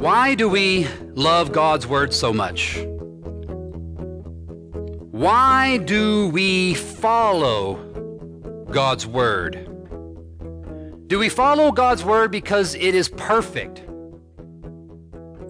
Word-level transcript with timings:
Why 0.00 0.34
do 0.34 0.48
we 0.48 0.88
love 1.14 1.52
God's 1.52 1.86
word 1.86 2.14
so 2.14 2.32
much? 2.32 2.78
Why 5.10 5.76
do 5.76 6.30
we 6.30 6.72
follow 6.72 7.74
God's 8.70 9.06
word? 9.06 9.66
Do 11.06 11.18
we 11.18 11.28
follow 11.28 11.70
God's 11.70 12.02
word 12.02 12.30
because 12.30 12.74
it 12.76 12.94
is 12.94 13.10
perfect? 13.10 13.82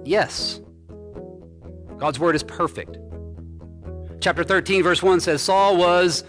Yes. 0.04 0.60
God's 1.98 2.18
word 2.18 2.34
is 2.34 2.42
perfect. 2.42 2.98
Chapter 4.20 4.42
13, 4.42 4.82
verse 4.82 5.00
1 5.00 5.20
says 5.20 5.42
Saul 5.42 5.76
was 5.76 6.24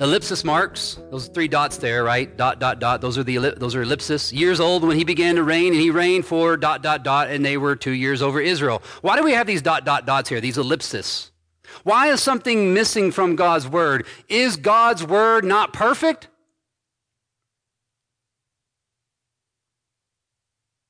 ellipsis 0.00 0.44
marks 0.44 0.98
those 1.10 1.28
three 1.28 1.48
dots 1.48 1.78
there 1.78 2.04
right? 2.04 2.36
Dot 2.36 2.60
dot 2.60 2.78
dot. 2.78 3.00
Those 3.00 3.18
are 3.18 3.24
the 3.24 3.36
those 3.56 3.74
are 3.74 3.82
ellipsis. 3.82 4.32
Years 4.32 4.60
old 4.60 4.84
when 4.84 4.96
he 4.96 5.04
began 5.04 5.36
to 5.36 5.42
reign 5.42 5.72
and 5.72 5.80
he 5.80 5.90
reigned 5.90 6.26
for 6.26 6.56
dot 6.56 6.82
dot 6.82 7.02
dot 7.02 7.28
and 7.30 7.44
they 7.44 7.56
were 7.56 7.76
two 7.76 7.92
years 7.92 8.22
over 8.22 8.40
israel. 8.40 8.82
Why 9.02 9.16
do 9.16 9.24
we 9.24 9.32
have 9.32 9.46
these 9.46 9.62
dot 9.62 9.84
dot 9.84 10.06
dots 10.06 10.28
here 10.28 10.40
these 10.40 10.58
ellipsis 10.58 11.30
why 11.82 12.08
is 12.08 12.22
something 12.22 12.74
missing 12.74 13.10
from 13.12 13.36
god's 13.36 13.68
word? 13.68 14.06
Is 14.28 14.56
god's 14.56 15.04
word 15.04 15.44
not 15.44 15.72
perfect? 15.72 16.28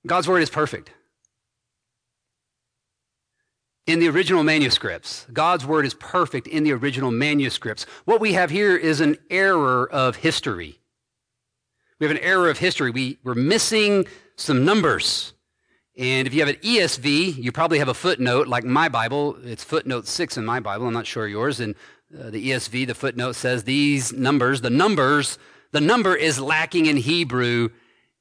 God's 0.07 0.29
word 0.29 0.43
is 0.43 0.51
perfect 0.51 0.91
in 3.87 4.01
the 4.01 4.09
original 4.09 4.43
manuscripts. 4.43 5.27
God's 5.33 5.65
word 5.65 5.87
is 5.87 5.95
perfect 5.95 6.47
in 6.49 6.65
the 6.65 6.73
original 6.73 7.11
manuscripts. 7.11 7.85
What 8.05 8.21
we 8.21 8.33
have 8.33 8.51
here 8.51 8.77
is 8.77 9.01
an 9.01 9.17
error 9.31 9.89
of 9.91 10.17
history. 10.17 10.81
We 11.99 12.07
have 12.07 12.15
an 12.15 12.23
error 12.23 12.51
of 12.51 12.59
history. 12.59 12.91
We, 12.91 13.19
we're 13.23 13.35
missing 13.35 14.07
some 14.35 14.65
numbers. 14.65 15.33
And 15.97 16.27
if 16.27 16.35
you 16.35 16.41
have 16.41 16.49
an 16.49 16.61
ESV, 16.61 17.43
you 17.43 17.53
probably 17.53 17.79
have 17.79 17.89
a 17.89 17.95
footnote, 17.95 18.49
like 18.49 18.65
my 18.65 18.89
Bible. 18.89 19.37
It's 19.45 19.65
footnote 19.65 20.07
six 20.07 20.37
in 20.37 20.45
my 20.45 20.61
Bible. 20.61 20.87
I'm 20.87 20.93
not 20.93 21.07
sure 21.07 21.27
yours. 21.27 21.61
And 21.61 21.75
uh, 22.13 22.31
the 22.31 22.51
ESV, 22.51 22.87
the 22.89 22.95
footnote 22.95 23.33
says 23.33 23.65
these 23.65 24.13
numbers, 24.13 24.61
the 24.61 24.71
numbers, 24.71 25.39
the 25.73 25.81
number 25.81 26.15
is 26.15 26.39
lacking 26.39 26.87
in 26.87 26.97
Hebrew 26.97 27.71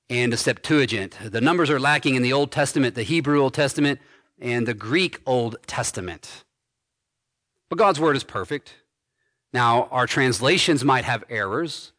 and 0.10 0.32
the 0.32 0.38
Septuagint. 0.38 1.18
The 1.22 1.42
numbers 1.42 1.70
are 1.70 1.80
lacking 1.80 2.16
in 2.16 2.22
the 2.22 2.32
Old 2.32 2.52
Testament, 2.52 2.96
the 2.96 3.04
Hebrew 3.04 3.42
Old 3.42 3.54
Testament 3.54 4.00
and 4.40 4.68
the 4.68 4.74
Greek 4.74 5.22
Old 5.26 5.58
Testament. 5.68 6.44
But 7.70 7.78
God's 7.78 8.00
Word 8.00 8.16
is 8.16 8.24
perfect. 8.24 8.76
Now, 9.54 9.88
our 9.92 10.08
translations 10.08 10.84
might 10.84 11.06
have 11.06 11.24
errors, 11.30 11.94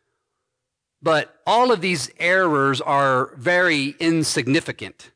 but 1.01 1.41
all 1.47 1.73
of 1.73 1.81
these 1.81 2.11
errors 2.19 2.81
are 2.81 3.34
very 3.37 3.95
insignificant. 3.98 5.11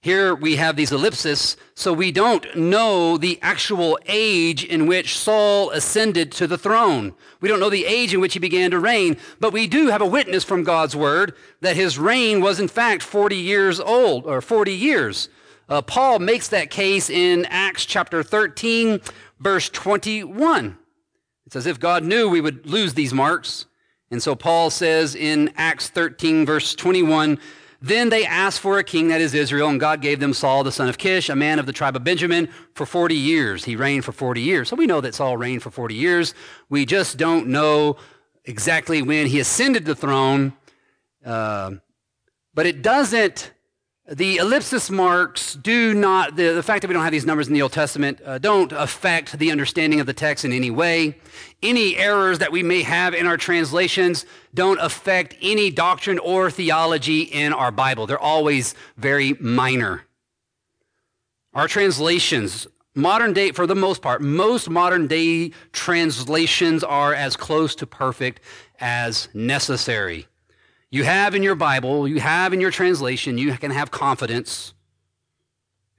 Here 0.00 0.32
we 0.32 0.56
have 0.56 0.76
these 0.76 0.92
ellipses, 0.92 1.56
so 1.74 1.92
we 1.92 2.12
don't 2.12 2.56
know 2.56 3.18
the 3.18 3.38
actual 3.42 3.98
age 4.06 4.64
in 4.64 4.86
which 4.86 5.18
Saul 5.18 5.70
ascended 5.70 6.30
to 6.32 6.46
the 6.46 6.56
throne. 6.56 7.14
We 7.40 7.48
don't 7.48 7.58
know 7.58 7.68
the 7.68 7.84
age 7.84 8.14
in 8.14 8.20
which 8.20 8.34
he 8.34 8.38
began 8.38 8.70
to 8.70 8.78
reign, 8.78 9.16
but 9.40 9.52
we 9.52 9.66
do 9.66 9.88
have 9.88 10.00
a 10.00 10.06
witness 10.06 10.44
from 10.44 10.62
God's 10.62 10.94
word 10.94 11.34
that 11.62 11.74
his 11.74 11.98
reign 11.98 12.40
was 12.40 12.60
in 12.60 12.68
fact 12.68 13.02
40 13.02 13.34
years 13.34 13.80
old, 13.80 14.24
or 14.24 14.40
40 14.40 14.72
years. 14.72 15.28
Uh, 15.68 15.82
Paul 15.82 16.18
makes 16.18 16.48
that 16.48 16.70
case 16.70 17.10
in 17.10 17.44
Acts 17.46 17.84
chapter 17.84 18.22
13, 18.22 19.00
verse 19.38 19.68
21. 19.68 20.78
It's 21.44 21.56
as 21.56 21.66
if 21.66 21.78
God 21.78 22.04
knew 22.04 22.28
we 22.28 22.40
would 22.40 22.66
lose 22.66 22.94
these 22.94 23.12
marks. 23.12 23.66
And 24.10 24.22
so 24.22 24.34
Paul 24.34 24.70
says 24.70 25.14
in 25.14 25.52
Acts 25.56 25.90
13, 25.90 26.46
verse 26.46 26.74
21, 26.74 27.38
then 27.82 28.08
they 28.08 28.24
asked 28.24 28.60
for 28.60 28.78
a 28.78 28.84
king, 28.84 29.08
that 29.08 29.20
is 29.20 29.34
Israel, 29.34 29.68
and 29.68 29.78
God 29.78 30.00
gave 30.00 30.20
them 30.20 30.32
Saul, 30.32 30.64
the 30.64 30.72
son 30.72 30.88
of 30.88 30.96
Kish, 30.96 31.28
a 31.28 31.36
man 31.36 31.58
of 31.58 31.66
the 31.66 31.72
tribe 31.72 31.94
of 31.94 32.02
Benjamin, 32.02 32.48
for 32.74 32.86
40 32.86 33.14
years. 33.14 33.64
He 33.64 33.76
reigned 33.76 34.06
for 34.06 34.12
40 34.12 34.40
years. 34.40 34.68
So 34.68 34.76
we 34.76 34.86
know 34.86 35.02
that 35.02 35.14
Saul 35.14 35.36
reigned 35.36 35.62
for 35.62 35.70
40 35.70 35.94
years. 35.94 36.34
We 36.70 36.86
just 36.86 37.18
don't 37.18 37.48
know 37.48 37.98
exactly 38.44 39.02
when 39.02 39.26
he 39.26 39.38
ascended 39.38 39.84
the 39.84 39.94
throne. 39.94 40.54
Uh, 41.24 41.72
but 42.54 42.66
it 42.66 42.82
doesn't 42.82 43.52
the 44.10 44.38
ellipsis 44.38 44.88
marks 44.88 45.54
do 45.54 45.92
not, 45.92 46.34
the, 46.34 46.54
the 46.54 46.62
fact 46.62 46.80
that 46.80 46.88
we 46.88 46.94
don't 46.94 47.02
have 47.02 47.12
these 47.12 47.26
numbers 47.26 47.46
in 47.46 47.52
the 47.52 47.60
Old 47.60 47.72
Testament 47.72 48.20
uh, 48.24 48.38
don't 48.38 48.72
affect 48.72 49.38
the 49.38 49.50
understanding 49.50 50.00
of 50.00 50.06
the 50.06 50.14
text 50.14 50.46
in 50.46 50.52
any 50.52 50.70
way. 50.70 51.18
Any 51.62 51.96
errors 51.96 52.38
that 52.38 52.50
we 52.50 52.62
may 52.62 52.82
have 52.82 53.12
in 53.12 53.26
our 53.26 53.36
translations 53.36 54.24
don't 54.54 54.80
affect 54.80 55.36
any 55.42 55.70
doctrine 55.70 56.18
or 56.18 56.50
theology 56.50 57.22
in 57.22 57.52
our 57.52 57.70
Bible. 57.70 58.06
They're 58.06 58.18
always 58.18 58.74
very 58.96 59.34
minor. 59.40 60.04
Our 61.52 61.68
translations, 61.68 62.66
modern 62.94 63.34
day, 63.34 63.52
for 63.52 63.66
the 63.66 63.74
most 63.74 64.00
part, 64.00 64.22
most 64.22 64.70
modern 64.70 65.06
day 65.06 65.50
translations 65.72 66.82
are 66.82 67.12
as 67.12 67.36
close 67.36 67.74
to 67.74 67.86
perfect 67.86 68.40
as 68.80 69.28
necessary. 69.34 70.27
You 70.90 71.04
have 71.04 71.34
in 71.34 71.42
your 71.42 71.54
Bible, 71.54 72.08
you 72.08 72.20
have 72.20 72.52
in 72.52 72.60
your 72.60 72.70
translation, 72.70 73.36
you 73.36 73.52
can 73.58 73.70
have 73.70 73.90
confidence. 73.90 74.72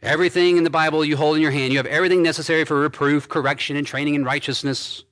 Everything 0.01 0.57
in 0.57 0.63
the 0.63 0.69
Bible 0.69 1.05
you 1.05 1.15
hold 1.15 1.35
in 1.35 1.41
your 1.41 1.51
hand, 1.51 1.71
you 1.71 1.77
have 1.77 1.85
everything 1.85 2.23
necessary 2.23 2.65
for 2.65 2.79
reproof, 2.79 3.29
correction, 3.29 3.75
and 3.75 3.85
training 3.85 4.15
in 4.15 4.23
righteousness. 4.23 5.03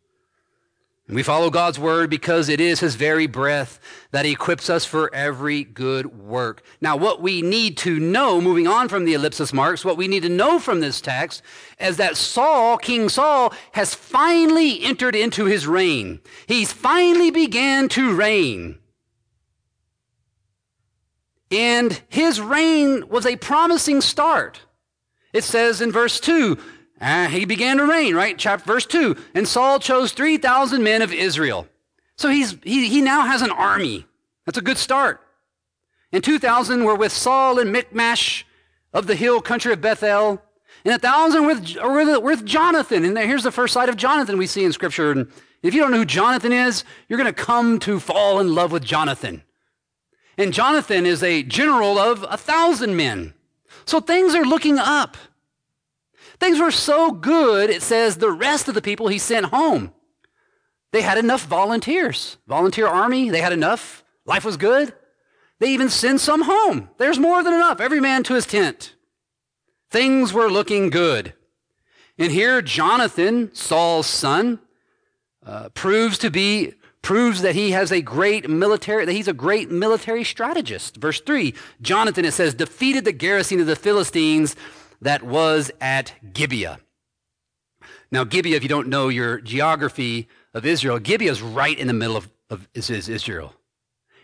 And 1.07 1.15
we 1.15 1.23
follow 1.23 1.49
God's 1.49 1.77
word 1.77 2.09
because 2.09 2.49
it 2.49 2.59
is 2.59 2.79
his 2.79 2.95
very 2.95 3.27
breath 3.27 3.79
that 4.11 4.25
equips 4.25 4.69
us 4.69 4.83
for 4.83 5.13
every 5.13 5.63
good 5.63 6.19
work. 6.19 6.63
Now, 6.81 6.97
what 6.97 7.21
we 7.21 7.41
need 7.41 7.77
to 7.77 7.99
know, 7.99 8.41
moving 8.41 8.67
on 8.67 8.89
from 8.89 9.05
the 9.05 9.13
ellipsis 9.13 9.53
marks, 9.53 9.85
what 9.85 9.95
we 9.95 10.07
need 10.07 10.23
to 10.23 10.29
know 10.29 10.57
from 10.59 10.79
this 10.79 10.99
text 10.99 11.43
is 11.79 11.97
that 11.97 12.17
Saul, 12.17 12.77
King 12.77 13.09
Saul, 13.09 13.53
has 13.73 13.93
finally 13.93 14.83
entered 14.83 15.15
into 15.15 15.45
his 15.45 15.67
reign. 15.67 16.19
He's 16.47 16.73
finally 16.73 17.31
began 17.31 17.87
to 17.89 18.13
reign. 18.13 18.79
And 21.51 22.01
his 22.09 22.41
reign 22.41 23.07
was 23.09 23.25
a 23.25 23.37
promising 23.37 24.01
start. 24.01 24.61
It 25.33 25.43
says 25.43 25.81
in 25.81 25.91
verse 25.91 26.19
2, 26.19 26.57
uh, 26.99 27.27
he 27.27 27.45
began 27.45 27.77
to 27.77 27.85
reign, 27.85 28.15
right? 28.15 28.37
Chapter, 28.37 28.65
verse 28.65 28.85
2, 28.85 29.15
and 29.35 29.47
Saul 29.47 29.79
chose 29.79 30.11
3,000 30.11 30.83
men 30.83 31.01
of 31.01 31.13
Israel. 31.13 31.67
So 32.17 32.29
he's, 32.29 32.57
he, 32.63 32.87
he 32.87 33.01
now 33.01 33.21
has 33.21 33.41
an 33.41 33.51
army. 33.51 34.07
That's 34.45 34.57
a 34.57 34.63
good 34.63 34.77
start. 34.77 35.21
And 36.11 36.23
2,000 36.23 36.83
were 36.83 36.95
with 36.95 37.11
Saul 37.11 37.59
and 37.59 37.71
Michmash 37.71 38.45
of 38.93 39.07
the 39.07 39.15
hill 39.15 39.41
country 39.41 39.73
of 39.73 39.81
Bethel, 39.81 40.41
and 40.85 40.93
a 40.95 40.99
thousand 40.99 41.45
with, 41.45 41.75
with, 41.81 42.23
with 42.23 42.45
Jonathan. 42.45 43.03
And 43.03 43.17
here's 43.17 43.43
the 43.43 43.51
first 43.51 43.73
sight 43.73 43.89
of 43.89 43.97
Jonathan 43.97 44.37
we 44.37 44.47
see 44.47 44.63
in 44.63 44.71
Scripture. 44.71 45.11
And 45.11 45.31
if 45.61 45.73
you 45.73 45.81
don't 45.81 45.91
know 45.91 45.97
who 45.97 46.05
Jonathan 46.05 46.53
is, 46.53 46.83
you're 47.07 47.19
going 47.19 47.33
to 47.33 47.43
come 47.43 47.79
to 47.79 47.99
fall 47.99 48.39
in 48.39 48.55
love 48.55 48.71
with 48.71 48.83
Jonathan. 48.83 49.43
And 50.37 50.53
Jonathan 50.53 51.05
is 51.05 51.23
a 51.23 51.43
general 51.43 51.97
of 51.97 52.25
a 52.29 52.37
thousand 52.37 52.95
men. 52.95 53.33
So 53.85 53.99
things 53.99 54.35
are 54.35 54.45
looking 54.45 54.77
up. 54.77 55.17
Things 56.39 56.59
were 56.59 56.71
so 56.71 57.11
good, 57.11 57.69
it 57.69 57.81
says 57.81 58.17
the 58.17 58.31
rest 58.31 58.67
of 58.67 58.75
the 58.75 58.81
people 58.81 59.07
he 59.07 59.17
sent 59.17 59.47
home. 59.47 59.91
They 60.91 61.01
had 61.01 61.17
enough 61.17 61.45
volunteers, 61.45 62.37
volunteer 62.47 62.87
army, 62.87 63.29
they 63.29 63.41
had 63.41 63.53
enough. 63.53 64.03
Life 64.25 64.45
was 64.45 64.57
good. 64.57 64.93
They 65.59 65.69
even 65.71 65.89
sent 65.89 66.21
some 66.21 66.43
home. 66.43 66.89
There's 66.97 67.17
more 67.17 67.43
than 67.43 67.53
enough, 67.53 67.79
every 67.79 67.99
man 67.99 68.23
to 68.23 68.35
his 68.35 68.45
tent. 68.45 68.95
Things 69.89 70.31
were 70.33 70.49
looking 70.49 70.89
good. 70.89 71.33
And 72.19 72.31
here, 72.31 72.61
Jonathan, 72.61 73.53
Saul's 73.53 74.07
son, 74.07 74.59
uh, 75.45 75.69
proves 75.69 76.17
to 76.19 76.29
be 76.29 76.73
proves 77.07 77.41
that 77.41 77.55
he 77.55 77.71
has 77.71 77.89
a 77.89 78.01
great 78.01 78.49
military, 78.49 79.05
that 79.05 79.13
he's 79.13 79.29
a 79.29 79.33
great 79.33 79.71
military 79.71 80.25
strategist. 80.25 80.97
Verse 80.97 81.21
3, 81.21 81.53
Jonathan, 81.81 82.25
it 82.25 82.33
says, 82.33 82.53
defeated 82.53 83.05
the 83.05 83.13
garrison 83.13 83.61
of 83.61 83.65
the 83.65 83.77
Philistines 83.77 84.57
that 84.99 85.23
was 85.23 85.71
at 85.79 86.11
Gibeah. 86.33 86.81
Now, 88.11 88.25
Gibeah, 88.25 88.57
if 88.57 88.63
you 88.63 88.67
don't 88.67 88.89
know 88.89 89.07
your 89.07 89.39
geography 89.39 90.27
of 90.53 90.65
Israel, 90.65 90.99
Gibeah 90.99 91.31
is 91.31 91.41
right 91.41 91.79
in 91.79 91.87
the 91.87 91.93
middle 91.93 92.17
of, 92.17 92.29
of 92.49 92.67
Israel. 92.73 93.53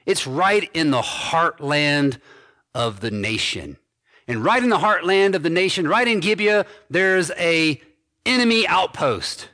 It's 0.06 0.28
right 0.28 0.70
in 0.74 0.92
the 0.92 1.02
heartland 1.02 2.20
of 2.76 3.00
the 3.00 3.12
nation. 3.12 3.78
And 4.28 4.44
right 4.44 4.62
in 4.62 4.70
the 4.70 4.80
heartland 4.80 5.36
of 5.36 5.44
the 5.44 5.50
nation, 5.50 5.88
right 5.88 6.06
in 6.06 6.20
Gibeah, 6.20 6.66
there's 6.90 7.32
a 7.38 7.82
enemy 8.26 8.68
outpost. 8.68 9.48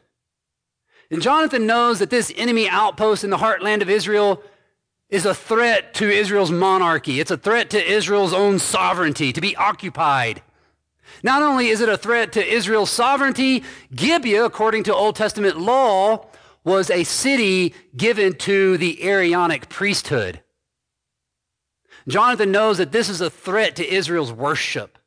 And 1.12 1.22
Jonathan 1.22 1.66
knows 1.66 2.00
that 2.00 2.10
this 2.10 2.32
enemy 2.36 2.70
outpost 2.70 3.24
in 3.24 3.30
the 3.30 3.38
heartland 3.38 3.82
of 3.82 3.90
Israel 3.90 4.44
is 5.10 5.26
a 5.26 5.34
threat 5.34 5.94
to 5.96 6.10
Israel's 6.10 6.52
monarchy. 6.52 7.20
It's 7.20 7.32
a 7.32 7.38
threat 7.38 7.72
to 7.72 7.84
Israel's 7.84 8.34
own 8.34 8.60
sovereignty, 8.60 9.34
to 9.34 9.42
be 9.42 9.56
occupied. 9.56 10.44
Not 11.24 11.42
only 11.42 11.70
is 11.70 11.82
it 11.82 11.90
a 11.90 11.98
threat 11.98 12.32
to 12.34 12.46
Israel's 12.46 12.92
sovereignty, 12.92 13.64
Gibeah, 13.94 14.46
according 14.46 14.84
to 14.84 14.96
Old 14.96 15.16
Testament 15.16 15.60
law, 15.60 16.28
was 16.64 16.92
a 16.92 17.04
city 17.04 17.74
given 17.98 18.34
to 18.34 18.78
the 18.78 19.02
Aaronic 19.02 19.70
priesthood. 19.70 20.42
Jonathan 22.08 22.52
knows 22.52 22.78
that 22.78 22.92
this 22.92 23.10
is 23.10 23.22
a 23.22 23.30
threat 23.30 23.76
to 23.78 23.94
Israel's 23.94 24.32
worship. 24.32 24.98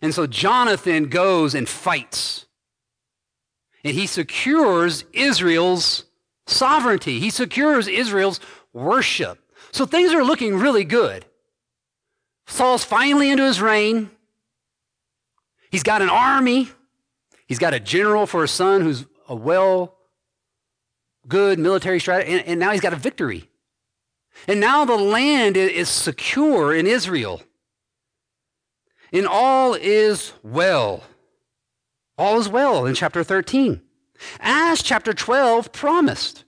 And 0.00 0.14
so 0.14 0.26
Jonathan 0.26 1.08
goes 1.08 1.54
and 1.54 1.68
fights. 1.68 2.46
And 3.84 3.94
he 3.94 4.06
secures 4.06 5.04
Israel's 5.12 6.04
sovereignty. 6.46 7.18
He 7.18 7.30
secures 7.30 7.88
Israel's 7.88 8.40
worship. 8.72 9.38
So 9.72 9.86
things 9.86 10.12
are 10.12 10.24
looking 10.24 10.56
really 10.58 10.84
good. 10.84 11.24
Saul's 12.46 12.84
finally 12.84 13.30
into 13.30 13.44
his 13.44 13.60
reign. 13.60 14.10
He's 15.70 15.82
got 15.82 16.02
an 16.02 16.10
army. 16.10 16.68
He's 17.46 17.58
got 17.58 17.74
a 17.74 17.80
general 17.80 18.26
for 18.26 18.44
a 18.44 18.48
son 18.48 18.82
who's 18.82 19.06
a 19.28 19.34
well, 19.34 19.96
good 21.26 21.58
military 21.58 21.98
strategist. 21.98 22.32
And, 22.32 22.46
and 22.46 22.60
now 22.60 22.72
he's 22.72 22.80
got 22.80 22.92
a 22.92 22.96
victory. 22.96 23.48
And 24.46 24.60
now 24.60 24.84
the 24.84 24.96
land 24.96 25.56
is 25.56 25.88
secure 25.88 26.74
in 26.74 26.86
Israel. 26.86 27.42
And 29.12 29.26
all 29.26 29.74
is 29.74 30.32
well. 30.42 31.02
All 32.18 32.38
is 32.38 32.48
well 32.48 32.86
in 32.86 32.94
chapter 32.94 33.24
13, 33.24 33.80
as 34.40 34.82
chapter 34.82 35.12
12 35.12 35.72
promised. 35.72 36.44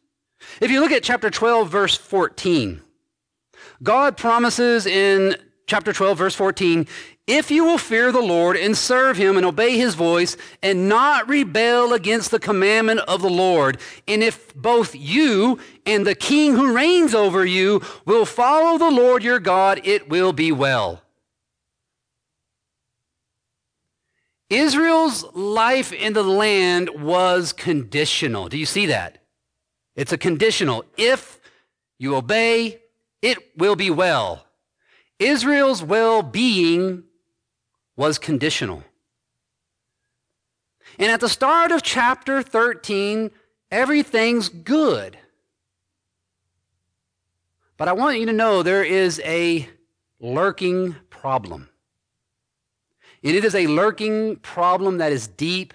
If 0.61 0.71
you 0.71 0.81
look 0.81 0.93
at 0.93 1.03
chapter 1.03 1.31
12, 1.31 1.69
verse 1.69 1.97
14, 1.97 2.83
God 3.83 4.17
promises 4.17 4.87
in 4.87 5.37
chapter 5.67 5.93
12, 5.93 6.19
verse 6.19 6.35
14, 6.35 6.87
if 7.27 7.51
you 7.51 7.65
will 7.65 7.79
fear 7.79 8.13
the 8.13 8.21
Lord 8.21 8.57
and 8.57 8.77
serve 8.77 9.17
him 9.17 9.39
and 9.39 9.47
obey 9.47 9.79
his 9.79 9.95
voice 9.95 10.37
and 10.63 10.91
not 10.91 11.27
rebel 11.27 11.95
against 11.95 12.31
the 12.31 12.39
commandment 12.39 13.01
of 13.01 13.23
the 13.23 13.31
Lord, 13.31 13.79
and 14.07 14.23
if 14.23 14.55
both 14.55 14.95
you 14.95 15.59
and 15.87 16.07
the 16.07 16.15
king 16.15 16.55
who 16.55 16.77
reigns 16.77 17.15
over 17.15 17.45
you 17.47 17.81
will 18.05 18.27
follow 18.27 18.77
the 18.77 18.91
Lord 18.91 19.25
your 19.25 19.41
God, 19.41 19.81
it 19.85 20.11
will 20.11 20.35
be 20.35 20.53
well. 20.53 21.04
Israel's 24.55 25.25
life 25.35 25.93
in 25.93 26.13
the 26.13 26.23
land 26.23 26.89
was 26.91 27.53
conditional. 27.53 28.49
Do 28.49 28.57
you 28.57 28.67
see 28.67 28.87
that? 28.87 29.19
It's 29.97 30.13
a 30.13 30.19
conditional. 30.19 30.85
If 30.97 31.41
you 31.99 32.15
obey, 32.15 32.81
it 33.21 33.39
will 33.57 33.75
be 33.75 33.91
well. 33.91 34.47
Israel's 35.19 35.83
well 35.83 36.23
being 36.23 37.03
was 37.97 38.19
conditional. 38.19 38.85
And 41.01 41.11
at 41.11 41.21
the 41.21 41.29
start 41.29 41.73
of 41.73 41.83
chapter 41.83 42.41
13, 42.41 43.33
everything's 43.73 44.49
good. 44.49 45.19
But 47.77 47.89
I 47.89 47.93
want 47.93 48.21
you 48.21 48.27
to 48.27 48.33
know 48.33 48.63
there 48.63 48.85
is 48.85 49.21
a 49.25 49.69
lurking 50.21 50.95
problem. 51.11 51.71
And 53.25 53.35
it 53.35 53.45
is 53.45 53.55
a 53.55 53.67
lurking 53.67 54.37
problem 54.37 54.99
that 54.99 55.11
is 55.11 55.27
deep 55.27 55.73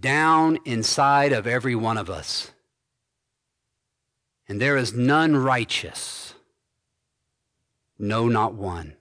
down 0.00 0.58
inside 0.64 1.32
of 1.32 1.46
every 1.46 1.74
one 1.74 1.98
of 1.98 2.08
us. 2.08 2.50
And 4.48 4.60
there 4.60 4.78
is 4.78 4.94
none 4.94 5.36
righteous. 5.36 6.34
No, 7.98 8.26
not 8.26 8.54
one. 8.54 8.94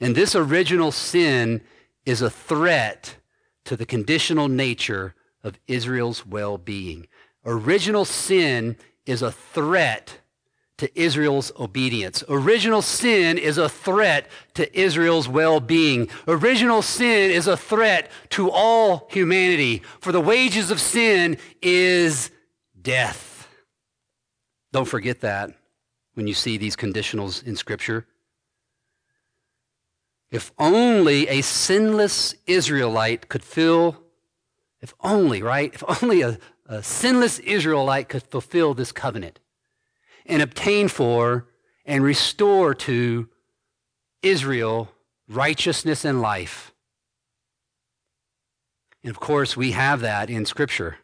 And 0.00 0.14
this 0.14 0.34
original 0.34 0.90
sin 0.90 1.62
is 2.04 2.20
a 2.20 2.28
threat 2.28 3.16
to 3.64 3.76
the 3.76 3.86
conditional 3.86 4.48
nature 4.48 5.14
of 5.44 5.58
Israel's 5.66 6.26
well 6.26 6.58
being. 6.58 7.06
Original 7.44 8.04
sin 8.04 8.76
is 9.06 9.22
a 9.22 9.32
threat 9.32 10.18
to 10.78 11.00
Israel's 11.00 11.52
obedience. 11.58 12.22
Original 12.28 12.82
sin 12.82 13.38
is 13.38 13.56
a 13.58 13.68
threat 13.68 14.28
to 14.54 14.78
Israel's 14.78 15.28
well 15.28 15.58
being. 15.60 16.08
Original 16.28 16.82
sin 16.82 17.30
is 17.30 17.46
a 17.46 17.56
threat 17.56 18.10
to 18.30 18.50
all 18.50 19.08
humanity. 19.10 19.82
For 20.00 20.12
the 20.12 20.20
wages 20.20 20.70
of 20.70 20.80
sin 20.80 21.38
is 21.62 22.30
death. 22.80 23.48
Don't 24.72 24.84
forget 24.84 25.20
that 25.20 25.50
when 26.14 26.26
you 26.26 26.34
see 26.34 26.58
these 26.58 26.76
conditionals 26.76 27.42
in 27.46 27.56
Scripture. 27.56 28.06
If 30.30 30.52
only 30.58 31.28
a 31.28 31.40
sinless 31.40 32.34
Israelite 32.46 33.28
could 33.28 33.44
fill, 33.44 34.02
if 34.82 34.92
only, 35.00 35.42
right? 35.42 35.72
If 35.72 36.02
only 36.02 36.20
a, 36.20 36.38
a 36.66 36.82
sinless 36.82 37.38
Israelite 37.38 38.08
could 38.08 38.24
fulfill 38.24 38.74
this 38.74 38.92
covenant 38.92 39.40
and 40.28 40.42
obtain 40.42 40.88
for 40.88 41.46
and 41.84 42.02
restore 42.02 42.74
to 42.74 43.28
Israel 44.22 44.90
righteousness 45.28 46.04
and 46.04 46.20
life. 46.20 46.72
And 49.02 49.10
of 49.10 49.20
course, 49.20 49.56
we 49.56 49.72
have 49.72 50.00
that 50.00 50.30
in 50.30 50.46
Scripture. 50.46 50.96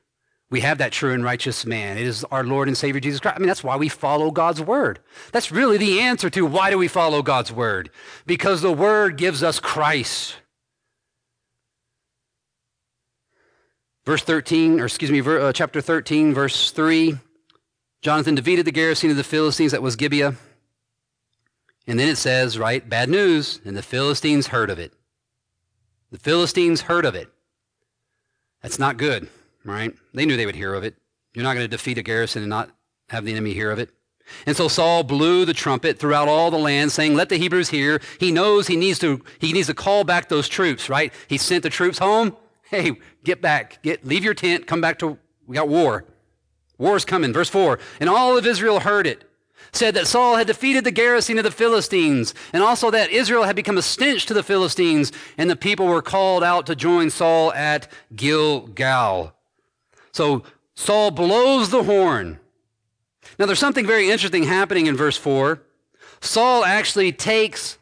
We 0.51 0.61
have 0.61 0.79
that 0.79 0.93
true 0.93 1.15
and 1.15 1.25
righteous 1.25 1.65
man. 1.65 1.97
It 1.97 2.07
is 2.07 2.25
our 2.25 2.45
Lord 2.45 2.69
and 2.69 2.77
Savior 2.77 3.01
Jesus 3.01 3.21
Christ. 3.21 3.37
I 3.37 3.39
mean, 3.39 3.47
that's 3.47 3.65
why 3.65 3.77
we 3.77 3.89
follow 3.89 4.31
God's 4.31 4.61
word. 4.61 4.99
That's 5.33 5.51
really 5.51 5.79
the 5.79 6.01
answer 6.01 6.29
to 6.31 6.45
why 6.45 6.69
do 6.69 6.77
we 6.77 6.89
follow 6.89 7.23
God's 7.23 7.51
word? 7.51 7.91
Because 8.27 8.61
the 8.61 8.73
word 8.73 9.17
gives 9.17 9.43
us 9.43 9.59
Christ. 9.59 10.37
Verse 14.05 14.23
13, 14.23 14.81
or 14.81 14.87
excuse 14.87 15.11
me, 15.11 15.21
uh, 15.21 15.53
chapter 15.53 15.81
13, 15.81 16.35
verse 16.35 16.71
3. 16.73 17.17
Jonathan 18.03 18.35
defeated 18.35 18.67
the 18.67 18.73
garrison 18.73 19.11
of 19.11 19.17
the 19.17 19.25
Philistines 19.25 19.71
that 19.71 19.81
was 19.81 19.95
Gibeah. 19.95 20.35
And 21.87 21.99
then 21.99 22.09
it 22.09 22.17
says, 22.17 22.59
right, 22.59 22.87
bad 22.87 23.09
news, 23.09 23.61
and 23.65 23.77
the 23.77 23.83
Philistines 23.83 24.49
heard 24.49 24.71
of 24.71 24.79
it. 24.79 24.93
The 26.11 26.19
Philistines 26.19 26.83
heard 26.83 27.05
of 27.05 27.15
it. 27.15 27.29
That's 28.61 28.79
not 28.79 28.97
good, 28.97 29.29
right? 29.65 29.95
They 30.13 30.27
knew 30.27 30.37
they 30.37 30.47
would 30.47 30.57
hear 30.57 30.75
of 30.75 30.85
it. 30.85 30.97
You're 31.33 31.45
not 31.45 31.55
going 31.55 31.65
to 31.65 31.69
defeat 31.69 31.99
a 31.99 32.03
garrison 32.03 32.43
and 32.43 32.51
not 32.51 32.71
have 33.09 33.25
the 33.25 33.33
enemy 33.33 33.55
hear 33.55 33.71
of 33.71 33.79
it. 33.79 33.91
And 34.47 34.57
so 34.57 34.69
Saul 34.69 35.03
blew 35.03 35.45
the 35.45 35.55
trumpet 35.55 35.99
throughout 35.99 36.29
all 36.29 36.51
the 36.51 36.59
land, 36.59 36.93
saying, 36.93 37.15
Let 37.15 37.29
the 37.29 37.37
Hebrews 37.37 37.69
hear. 37.69 38.01
He 38.21 38.31
knows 38.31 38.67
he 38.67 38.77
needs 38.77 38.99
to, 39.01 39.23
he 39.41 39.53
needs 39.53 39.67
to 39.67 39.75
call 39.75 40.05
back 40.05 40.29
those 40.29 40.49
troops, 40.49 40.89
right? 40.89 41.13
He 41.29 41.39
sent 41.39 41.63
the 41.63 41.71
troops 41.71 41.99
home. 41.99 42.37
Hey, 42.63 42.93
get 43.25 43.43
back. 43.43 43.83
Get, 43.83 44.05
leave 44.05 44.25
your 44.25 44.35
tent. 44.35 44.67
Come 44.67 44.81
back 44.81 44.99
to, 45.01 45.19
we 45.47 45.57
got 45.57 45.69
war. 45.69 46.05
War's 46.83 47.05
coming. 47.05 47.33
Verse 47.33 47.49
4. 47.49 47.79
And 48.01 48.11
all 48.11 48.37
of 48.37 48.47
Israel 48.47 48.81
heard 48.81 49.07
it, 49.07 49.25
said 49.73 49.95
that 49.95 50.07
Saul 50.07 50.37
had 50.37 50.49
defeated 50.49 50.85
the 50.85 50.91
garrison 50.91 51.39
of 51.39 51.45
the 51.45 51.51
Philistines, 51.51 52.35
and 52.53 52.63
also 52.63 52.91
that 52.91 53.11
Israel 53.11 53.45
had 53.45 53.57
become 53.57 53.79
a 53.79 53.83
stench 53.83 54.27
to 54.27 54.35
the 54.35 54.43
Philistines, 54.43 55.13
and 55.39 55.49
the 55.49 55.57
people 55.57 55.87
were 55.87 56.03
called 56.03 56.43
out 56.43 56.67
to 56.67 56.77
join 56.77 57.09
Saul 57.09 57.53
at 57.53 57.91
Gilgal. 58.15 59.33
So 60.11 60.43
Saul 60.75 61.13
blows 61.13 61.71
the 61.71 61.85
horn. 61.85 62.41
Now 63.39 63.47
there's 63.47 63.59
something 63.59 63.87
very 63.87 64.11
interesting 64.11 64.43
happening 64.43 64.87
in 64.87 64.97
verse 64.97 65.17
4. 65.17 65.63
Saul 66.21 66.65
actually 66.65 67.13
takes 67.13 67.79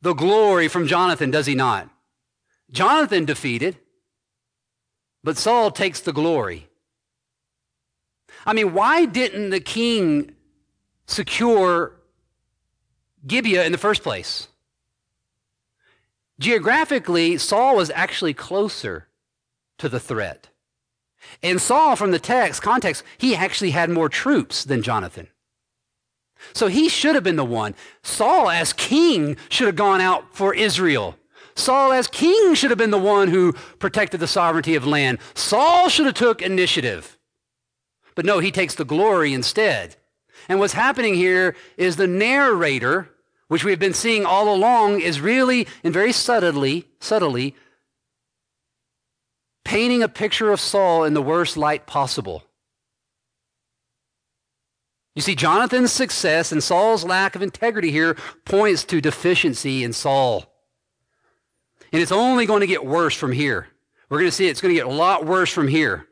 the 0.00 0.14
glory 0.14 0.68
from 0.68 0.86
Jonathan, 0.86 1.30
does 1.30 1.46
he 1.46 1.54
not? 1.54 1.90
Jonathan 2.70 3.24
defeated, 3.24 3.78
but 5.24 5.36
Saul 5.36 5.70
takes 5.70 6.00
the 6.00 6.12
glory. 6.12 6.67
I 8.48 8.54
mean, 8.54 8.72
why 8.72 9.04
didn't 9.04 9.50
the 9.50 9.60
king 9.60 10.34
secure 11.06 11.92
Gibeah 13.26 13.66
in 13.66 13.72
the 13.72 13.78
first 13.78 14.02
place? 14.02 14.48
Geographically, 16.40 17.36
Saul 17.36 17.76
was 17.76 17.90
actually 17.90 18.32
closer 18.32 19.08
to 19.76 19.90
the 19.90 20.00
threat. 20.00 20.48
And 21.42 21.60
Saul, 21.60 21.94
from 21.94 22.10
the 22.10 22.18
text 22.18 22.62
context, 22.62 23.04
he 23.18 23.36
actually 23.36 23.72
had 23.72 23.90
more 23.90 24.08
troops 24.08 24.64
than 24.64 24.82
Jonathan. 24.82 25.28
So 26.54 26.68
he 26.68 26.88
should 26.88 27.16
have 27.16 27.24
been 27.24 27.36
the 27.36 27.44
one. 27.44 27.74
Saul, 28.02 28.48
as 28.48 28.72
king, 28.72 29.36
should 29.50 29.66
have 29.66 29.76
gone 29.76 30.00
out 30.00 30.34
for 30.34 30.54
Israel. 30.54 31.16
Saul, 31.54 31.92
as 31.92 32.06
king, 32.06 32.54
should 32.54 32.70
have 32.70 32.78
been 32.78 32.92
the 32.92 32.96
one 32.96 33.28
who 33.28 33.52
protected 33.78 34.20
the 34.20 34.26
sovereignty 34.26 34.74
of 34.74 34.86
land. 34.86 35.18
Saul 35.34 35.90
should 35.90 36.06
have 36.06 36.14
took 36.14 36.40
initiative. 36.40 37.17
But 38.18 38.26
no, 38.26 38.40
he 38.40 38.50
takes 38.50 38.74
the 38.74 38.84
glory 38.84 39.32
instead. 39.32 39.94
And 40.48 40.58
what's 40.58 40.72
happening 40.72 41.14
here 41.14 41.54
is 41.76 41.94
the 41.94 42.08
narrator, 42.08 43.10
which 43.46 43.62
we've 43.62 43.78
been 43.78 43.94
seeing 43.94 44.26
all 44.26 44.52
along, 44.52 45.00
is 45.00 45.20
really 45.20 45.68
and 45.84 45.94
very 45.94 46.10
subtly, 46.10 46.88
subtly 46.98 47.54
painting 49.64 50.02
a 50.02 50.08
picture 50.08 50.50
of 50.50 50.58
Saul 50.58 51.04
in 51.04 51.14
the 51.14 51.22
worst 51.22 51.56
light 51.56 51.86
possible. 51.86 52.42
You 55.14 55.22
see, 55.22 55.36
Jonathan's 55.36 55.92
success 55.92 56.50
and 56.50 56.60
Saul's 56.60 57.04
lack 57.04 57.36
of 57.36 57.42
integrity 57.42 57.92
here 57.92 58.16
points 58.44 58.82
to 58.86 59.00
deficiency 59.00 59.84
in 59.84 59.92
Saul. 59.92 60.52
And 61.92 62.02
it's 62.02 62.10
only 62.10 62.46
going 62.46 62.62
to 62.62 62.66
get 62.66 62.84
worse 62.84 63.14
from 63.14 63.30
here. 63.30 63.68
We're 64.10 64.18
going 64.18 64.30
to 64.30 64.34
see 64.34 64.48
it's 64.48 64.60
going 64.60 64.74
to 64.74 64.80
get 64.80 64.88
a 64.88 64.92
lot 64.92 65.24
worse 65.24 65.52
from 65.52 65.68
here. 65.68 66.07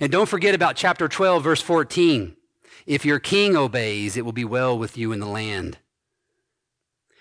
And 0.00 0.12
don't 0.12 0.28
forget 0.28 0.54
about 0.54 0.76
chapter 0.76 1.08
12, 1.08 1.42
verse 1.42 1.62
14. 1.62 2.36
If 2.86 3.04
your 3.04 3.18
king 3.18 3.56
obeys, 3.56 4.16
it 4.16 4.24
will 4.24 4.32
be 4.32 4.44
well 4.44 4.78
with 4.78 4.96
you 4.96 5.12
in 5.12 5.20
the 5.20 5.26
land. 5.26 5.78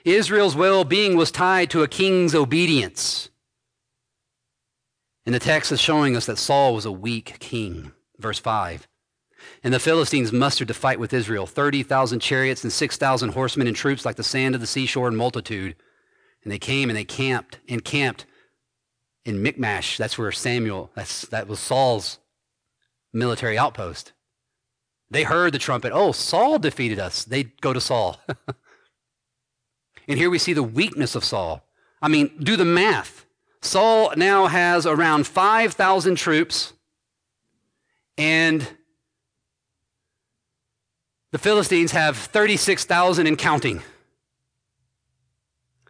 Israel's 0.03 0.55
well 0.55 0.83
being 0.83 1.15
was 1.15 1.31
tied 1.31 1.69
to 1.71 1.81
a 1.81 1.87
king's 1.87 2.35
obedience. 2.35 3.29
And 5.25 5.33
the 5.33 5.39
text 5.39 5.71
is 5.71 5.81
showing 5.81 6.15
us 6.15 6.27
that 6.27 6.37
Saul 6.37 6.75
was 6.75 6.85
a 6.85 6.91
weak 6.91 7.39
king. 7.39 7.91
Verse 8.19 8.37
5. 8.37 8.87
And 9.63 9.73
the 9.73 9.79
Philistines 9.79 10.31
mustered 10.31 10.67
to 10.67 10.73
fight 10.73 10.99
with 10.99 11.13
Israel 11.13 11.47
30,000 11.47 12.19
chariots 12.19 12.63
and 12.63 12.71
6,000 12.71 13.29
horsemen 13.29 13.67
and 13.67 13.75
troops 13.75 14.05
like 14.05 14.15
the 14.15 14.23
sand 14.23 14.53
of 14.53 14.61
the 14.61 14.67
seashore 14.67 15.07
in 15.07 15.15
multitude. 15.15 15.75
And 16.43 16.51
they 16.51 16.59
came 16.59 16.89
and 16.89 16.97
they 16.97 17.05
camped 17.05 17.59
and 17.67 17.83
camped 17.83 18.27
in 19.23 19.41
Michmash. 19.41 19.97
That's 19.97 20.17
where 20.17 20.31
Samuel, 20.31 20.91
that's, 20.93 21.23
that 21.27 21.47
was 21.47 21.59
Saul's 21.59 22.19
military 23.15 23.57
outpost. 23.57 24.13
They 25.09 25.23
heard 25.23 25.53
the 25.53 25.59
trumpet. 25.59 25.91
Oh, 25.93 26.11
Saul 26.11 26.59
defeated 26.59 26.99
us. 26.99 27.23
They 27.23 27.43
go 27.43 27.73
to 27.73 27.81
Saul. 27.81 28.19
and 30.07 30.19
here 30.19 30.29
we 30.29 30.39
see 30.39 30.53
the 30.53 30.63
weakness 30.63 31.15
of 31.15 31.23
Saul. 31.23 31.63
I 32.01 32.07
mean, 32.07 32.31
do 32.39 32.55
the 32.55 32.65
math. 32.65 33.25
Saul 33.61 34.13
now 34.15 34.47
has 34.47 34.85
around 34.85 35.25
5,000 35.25 36.15
troops, 36.15 36.73
and 38.17 38.67
the 41.31 41.39
Philistines 41.39 41.91
have 41.91 42.17
36,000 42.17 43.25
and 43.25 43.37
counting. 43.37 43.81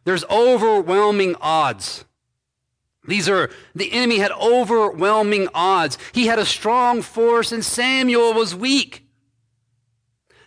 There's 0.05 0.24
overwhelming 0.25 1.36
odds. 1.41 2.05
These 3.08 3.30
are, 3.30 3.50
the 3.74 3.92
enemy 3.92 4.18
had 4.18 4.32
overwhelming 4.32 5.48
odds. 5.54 5.98
He 6.12 6.28
had 6.28 6.40
a 6.40 6.46
strong 6.46 7.02
force, 7.02 7.52
and 7.52 7.64
Samuel 7.64 8.34
was 8.34 8.56
weak. 8.56 9.08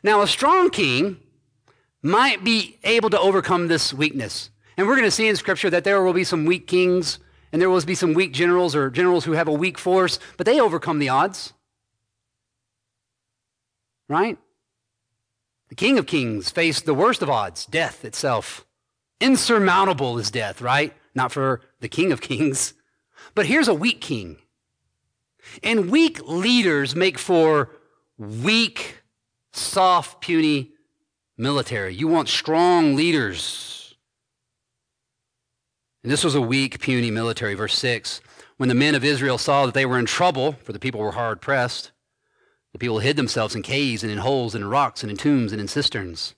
Now, 0.02 0.22
a 0.22 0.26
strong 0.26 0.70
king 0.70 1.18
might 2.02 2.44
be 2.44 2.78
able 2.84 3.10
to 3.10 3.20
overcome 3.20 3.68
this 3.68 3.92
weakness. 3.92 4.50
And 4.76 4.86
we're 4.86 4.94
going 4.94 5.04
to 5.04 5.10
see 5.10 5.28
in 5.28 5.36
Scripture 5.36 5.70
that 5.70 5.84
there 5.84 6.02
will 6.02 6.12
be 6.12 6.24
some 6.24 6.44
weak 6.44 6.66
kings 6.66 7.18
and 7.52 7.60
there 7.60 7.70
will 7.70 7.80
be 7.82 7.94
some 7.94 8.14
weak 8.14 8.32
generals 8.32 8.76
or 8.76 8.90
generals 8.90 9.24
who 9.24 9.32
have 9.32 9.48
a 9.48 9.52
weak 9.52 9.78
force, 9.78 10.18
but 10.36 10.46
they 10.46 10.60
overcome 10.60 10.98
the 10.98 11.08
odds. 11.08 11.52
Right? 14.08 14.38
The 15.68 15.74
King 15.74 15.98
of 15.98 16.06
Kings 16.06 16.50
faced 16.50 16.86
the 16.86 16.94
worst 16.94 17.22
of 17.22 17.30
odds, 17.30 17.66
death 17.66 18.04
itself. 18.04 18.66
Insurmountable 19.20 20.18
is 20.18 20.30
death, 20.30 20.60
right? 20.60 20.94
Not 21.14 21.32
for 21.32 21.60
the 21.80 21.88
King 21.88 22.12
of 22.12 22.20
Kings. 22.20 22.74
But 23.34 23.46
here's 23.46 23.68
a 23.68 23.74
weak 23.74 24.00
king. 24.00 24.38
And 25.62 25.90
weak 25.90 26.20
leaders 26.26 26.94
make 26.94 27.18
for 27.18 27.70
weak 28.18 29.02
soft, 29.52 30.20
puny 30.20 30.72
military. 31.36 31.94
You 31.94 32.08
want 32.08 32.28
strong 32.28 32.96
leaders. 32.96 33.96
And 36.02 36.12
this 36.12 36.24
was 36.24 36.34
a 36.34 36.40
weak, 36.40 36.80
puny 36.80 37.10
military. 37.10 37.54
Verse 37.54 37.78
6 37.78 38.20
When 38.56 38.68
the 38.68 38.74
men 38.74 38.94
of 38.94 39.04
Israel 39.04 39.38
saw 39.38 39.66
that 39.66 39.74
they 39.74 39.86
were 39.86 39.98
in 39.98 40.06
trouble, 40.06 40.52
for 40.64 40.72
the 40.72 40.78
people 40.78 41.00
were 41.00 41.12
hard 41.12 41.40
pressed, 41.40 41.92
the 42.72 42.78
people 42.78 42.98
hid 42.98 43.16
themselves 43.16 43.54
in 43.54 43.62
caves 43.62 44.02
and 44.02 44.12
in 44.12 44.18
holes 44.18 44.54
and 44.54 44.64
in 44.64 44.70
rocks 44.70 45.02
and 45.02 45.10
in 45.10 45.16
tombs 45.16 45.52
and 45.52 45.60
in 45.60 45.68
cisterns. 45.68 46.34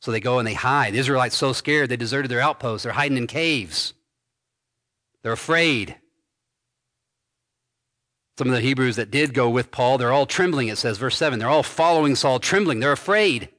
So 0.00 0.10
they 0.10 0.20
go 0.20 0.38
and 0.38 0.46
they 0.46 0.54
hide. 0.54 0.94
The 0.94 0.98
Israelites 0.98 1.36
so 1.36 1.52
scared 1.52 1.88
they 1.88 1.96
deserted 1.96 2.30
their 2.30 2.40
outposts. 2.40 2.84
They're 2.84 2.92
hiding 2.92 3.18
in 3.18 3.26
caves. 3.26 3.94
They're 5.22 5.32
afraid. 5.32 5.96
Some 8.38 8.48
of 8.48 8.54
the 8.54 8.60
Hebrews 8.60 8.96
that 8.96 9.10
did 9.10 9.34
go 9.34 9.48
with 9.50 9.70
Paul, 9.70 9.98
they're 9.98 10.12
all 10.12 10.26
trembling, 10.26 10.68
it 10.68 10.78
says, 10.78 10.98
verse 10.98 11.16
7. 11.16 11.38
They're 11.38 11.48
all 11.48 11.62
following 11.62 12.16
Saul, 12.16 12.40
trembling. 12.40 12.80
They're 12.80 12.92
afraid. 12.92 13.50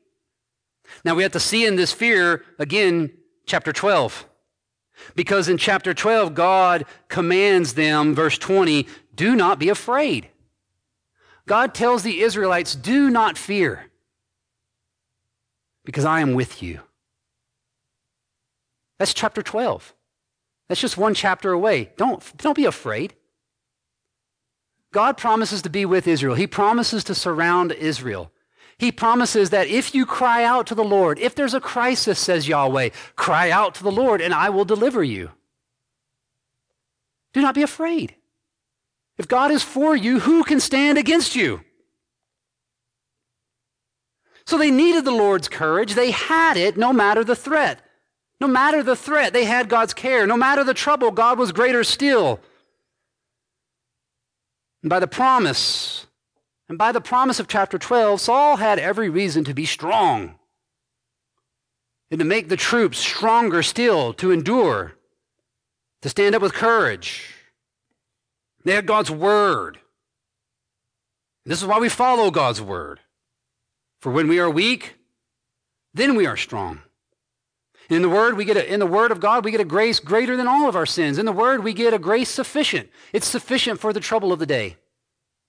Now 1.05 1.15
we 1.15 1.23
have 1.23 1.31
to 1.33 1.39
see 1.39 1.65
in 1.65 1.75
this 1.75 1.91
fear, 1.93 2.43
again, 2.59 3.11
chapter 3.45 3.71
12. 3.71 4.27
Because 5.15 5.49
in 5.49 5.57
chapter 5.57 5.93
12, 5.93 6.33
God 6.33 6.85
commands 7.07 7.73
them, 7.73 8.13
verse 8.13 8.37
20, 8.37 8.87
do 9.15 9.35
not 9.35 9.59
be 9.59 9.69
afraid. 9.69 10.29
God 11.45 11.73
tells 11.73 12.03
the 12.03 12.21
Israelites, 12.21 12.73
do 12.73 13.09
not 13.09 13.37
fear, 13.37 13.91
because 15.83 16.05
I 16.05 16.21
am 16.21 16.33
with 16.33 16.63
you. 16.63 16.79
That's 18.97 19.13
chapter 19.13 19.41
12. 19.41 19.93
That's 20.67 20.81
just 20.81 20.97
one 20.97 21.13
chapter 21.13 21.51
away. 21.51 21.91
Don't, 21.97 22.23
don't 22.37 22.55
be 22.55 22.65
afraid. 22.65 23.13
God 24.91 25.17
promises 25.17 25.61
to 25.63 25.69
be 25.69 25.85
with 25.85 26.07
Israel. 26.07 26.35
He 26.35 26.47
promises 26.47 27.03
to 27.05 27.15
surround 27.15 27.71
Israel. 27.71 28.31
He 28.77 28.91
promises 28.91 29.49
that 29.49 29.67
if 29.67 29.93
you 29.93 30.05
cry 30.05 30.43
out 30.43 30.67
to 30.67 30.75
the 30.75 30.83
Lord, 30.83 31.19
if 31.19 31.35
there's 31.35 31.53
a 31.53 31.59
crisis, 31.59 32.19
says 32.19 32.47
Yahweh, 32.47 32.89
cry 33.15 33.49
out 33.49 33.75
to 33.75 33.83
the 33.83 33.91
Lord 33.91 34.21
and 34.21 34.33
I 34.33 34.49
will 34.49 34.65
deliver 34.65 35.03
you. 35.03 35.31
Do 37.33 37.41
not 37.41 37.55
be 37.55 37.63
afraid. 37.63 38.15
If 39.17 39.27
God 39.27 39.51
is 39.51 39.63
for 39.63 39.95
you, 39.95 40.19
who 40.19 40.43
can 40.43 40.59
stand 40.59 40.97
against 40.97 41.35
you? 41.35 41.61
So 44.45 44.57
they 44.57 44.71
needed 44.71 45.05
the 45.05 45.11
Lord's 45.11 45.47
courage. 45.47 45.93
They 45.93 46.11
had 46.11 46.57
it 46.57 46.77
no 46.77 46.91
matter 46.91 47.23
the 47.23 47.35
threat. 47.35 47.79
No 48.43 48.49
matter 48.49 48.83
the 48.83 48.97
threat, 48.97 49.31
they 49.31 49.45
had 49.45 49.69
God's 49.69 49.93
care. 49.93 50.27
No 50.27 50.35
matter 50.35 50.65
the 50.65 50.73
trouble, 50.73 51.11
God 51.11 51.39
was 51.39 51.53
greater 51.53 51.81
still. 51.81 52.41
And 54.81 54.89
by 54.89 54.99
the 54.99 55.07
promise, 55.07 56.07
and 56.67 56.77
by 56.77 56.91
the 56.91 56.99
promise 56.99 57.39
of 57.39 57.47
chapter 57.47 57.77
12, 57.77 58.19
Saul 58.19 58.57
had 58.57 58.79
every 58.79 59.07
reason 59.07 59.45
to 59.45 59.53
be 59.53 59.65
strong 59.65 60.35
and 62.11 62.19
to 62.19 62.25
make 62.25 62.49
the 62.49 62.57
troops 62.57 62.97
stronger 62.97 63.63
still, 63.63 64.11
to 64.15 64.31
endure, 64.31 64.95
to 66.01 66.09
stand 66.09 66.35
up 66.35 66.41
with 66.41 66.53
courage. 66.53 67.33
They 68.65 68.73
had 68.73 68.85
God's 68.85 69.09
word. 69.09 69.79
This 71.45 71.61
is 71.61 71.65
why 71.65 71.79
we 71.79 71.87
follow 71.87 72.29
God's 72.29 72.61
word. 72.61 72.99
For 74.01 74.11
when 74.11 74.27
we 74.27 74.39
are 74.41 74.49
weak, 74.49 74.95
then 75.93 76.15
we 76.15 76.25
are 76.25 76.35
strong. 76.35 76.81
In 77.93 78.01
the 78.01 78.09
word, 78.09 78.35
we 78.35 78.45
get 78.45 78.57
a, 78.57 78.73
in 78.73 78.79
the 78.79 78.87
word 78.87 79.11
of 79.11 79.19
God, 79.19 79.45
we 79.45 79.51
get 79.51 79.61
a 79.61 79.65
grace 79.65 79.99
greater 79.99 80.35
than 80.35 80.47
all 80.47 80.67
of 80.67 80.75
our 80.75 80.85
sins. 80.85 81.17
In 81.19 81.25
the 81.25 81.31
word, 81.31 81.63
we 81.63 81.73
get 81.73 81.93
a 81.93 81.99
grace 81.99 82.29
sufficient. 82.29 82.89
It's 83.13 83.27
sufficient 83.27 83.79
for 83.79 83.93
the 83.93 83.99
trouble 83.99 84.33
of 84.33 84.39
the 84.39 84.45
day. 84.45 84.77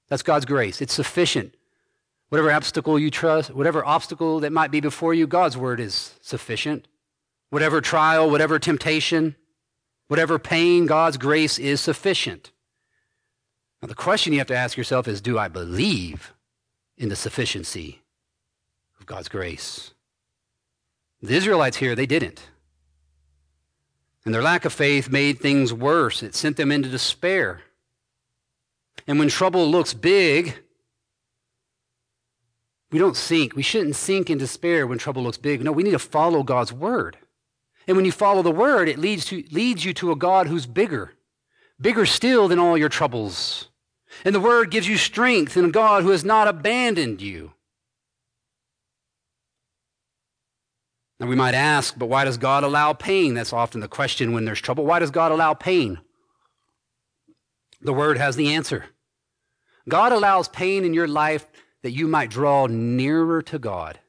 That's 0.08 0.22
God's 0.22 0.44
grace. 0.44 0.82
It's 0.82 0.92
sufficient. 0.92 1.54
Whatever 2.28 2.52
obstacle 2.52 2.98
you 2.98 3.10
trust, 3.10 3.50
whatever 3.50 3.84
obstacle 3.84 4.40
that 4.40 4.52
might 4.52 4.70
be 4.70 4.80
before 4.80 5.14
you, 5.14 5.26
God's 5.26 5.56
word 5.56 5.80
is 5.80 6.14
sufficient. 6.20 6.86
Whatever 7.50 7.80
trial, 7.80 8.30
whatever 8.30 8.58
temptation, 8.58 9.36
whatever 10.08 10.38
pain, 10.38 10.86
God's 10.86 11.16
grace 11.16 11.58
is 11.58 11.80
sufficient. 11.80 12.50
Now, 13.80 13.88
the 13.88 13.94
question 13.94 14.32
you 14.32 14.40
have 14.40 14.48
to 14.48 14.56
ask 14.56 14.76
yourself 14.76 15.08
is 15.08 15.20
do 15.20 15.38
I 15.38 15.48
believe 15.48 16.34
in 16.98 17.08
the 17.08 17.16
sufficiency 17.16 18.02
of 19.00 19.06
God's 19.06 19.28
grace? 19.28 19.93
The 21.24 21.34
Israelites 21.34 21.78
here, 21.78 21.94
they 21.94 22.04
didn't. 22.04 22.42
And 24.26 24.34
their 24.34 24.42
lack 24.42 24.66
of 24.66 24.74
faith 24.74 25.08
made 25.08 25.38
things 25.38 25.72
worse. 25.72 26.22
It 26.22 26.34
sent 26.34 26.58
them 26.58 26.70
into 26.70 26.90
despair. 26.90 27.62
And 29.06 29.18
when 29.18 29.28
trouble 29.28 29.70
looks 29.70 29.94
big, 29.94 30.54
we 32.90 32.98
don't 32.98 33.16
sink. 33.16 33.56
We 33.56 33.62
shouldn't 33.62 33.96
sink 33.96 34.28
in 34.28 34.36
despair 34.36 34.86
when 34.86 34.98
trouble 34.98 35.22
looks 35.22 35.38
big. 35.38 35.64
No, 35.64 35.72
we 35.72 35.82
need 35.82 35.92
to 35.92 35.98
follow 35.98 36.42
God's 36.42 36.74
word. 36.74 37.16
And 37.86 37.96
when 37.96 38.04
you 38.04 38.12
follow 38.12 38.42
the 38.42 38.50
word, 38.50 38.88
it 38.88 38.98
leads, 38.98 39.24
to, 39.26 39.42
leads 39.50 39.82
you 39.82 39.94
to 39.94 40.12
a 40.12 40.16
God 40.16 40.46
who's 40.46 40.66
bigger, 40.66 41.14
bigger 41.80 42.04
still 42.04 42.48
than 42.48 42.58
all 42.58 42.76
your 42.76 42.90
troubles. 42.90 43.68
And 44.26 44.34
the 44.34 44.40
word 44.40 44.70
gives 44.70 44.86
you 44.86 44.98
strength 44.98 45.56
in 45.56 45.64
a 45.64 45.70
God 45.70 46.02
who 46.02 46.10
has 46.10 46.24
not 46.24 46.48
abandoned 46.48 47.22
you. 47.22 47.52
Now 51.20 51.26
we 51.26 51.36
might 51.36 51.54
ask, 51.54 51.96
but 51.96 52.06
why 52.06 52.24
does 52.24 52.36
God 52.36 52.64
allow 52.64 52.92
pain? 52.92 53.34
That's 53.34 53.52
often 53.52 53.80
the 53.80 53.88
question 53.88 54.32
when 54.32 54.44
there's 54.44 54.60
trouble. 54.60 54.84
Why 54.84 54.98
does 54.98 55.10
God 55.10 55.32
allow 55.32 55.54
pain? 55.54 56.00
The 57.80 57.92
Word 57.92 58.18
has 58.18 58.36
the 58.36 58.52
answer. 58.54 58.86
God 59.88 60.12
allows 60.12 60.48
pain 60.48 60.84
in 60.84 60.94
your 60.94 61.06
life 61.06 61.46
that 61.82 61.92
you 61.92 62.08
might 62.08 62.30
draw 62.30 62.66
nearer 62.66 63.42
to 63.42 63.58
God. 63.58 64.00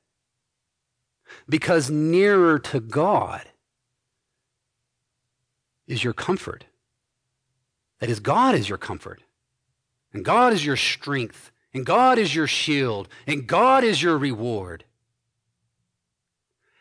Because 1.48 1.90
nearer 1.90 2.58
to 2.60 2.80
God 2.80 3.46
is 5.86 6.04
your 6.04 6.14
comfort. 6.14 6.66
That 8.00 8.10
is, 8.10 8.20
God 8.20 8.56
is 8.56 8.70
your 8.70 8.78
comfort. 8.78 9.22
And 10.14 10.24
God 10.24 10.54
is 10.54 10.66
your 10.66 10.78
strength. 10.78 11.52
And 11.74 11.86
God 11.86 12.18
is 12.18 12.34
your 12.34 12.48
shield. 12.48 13.10
And 13.28 13.46
God 13.46 13.84
is 13.84 14.02
your 14.02 14.18
reward. 14.18 14.86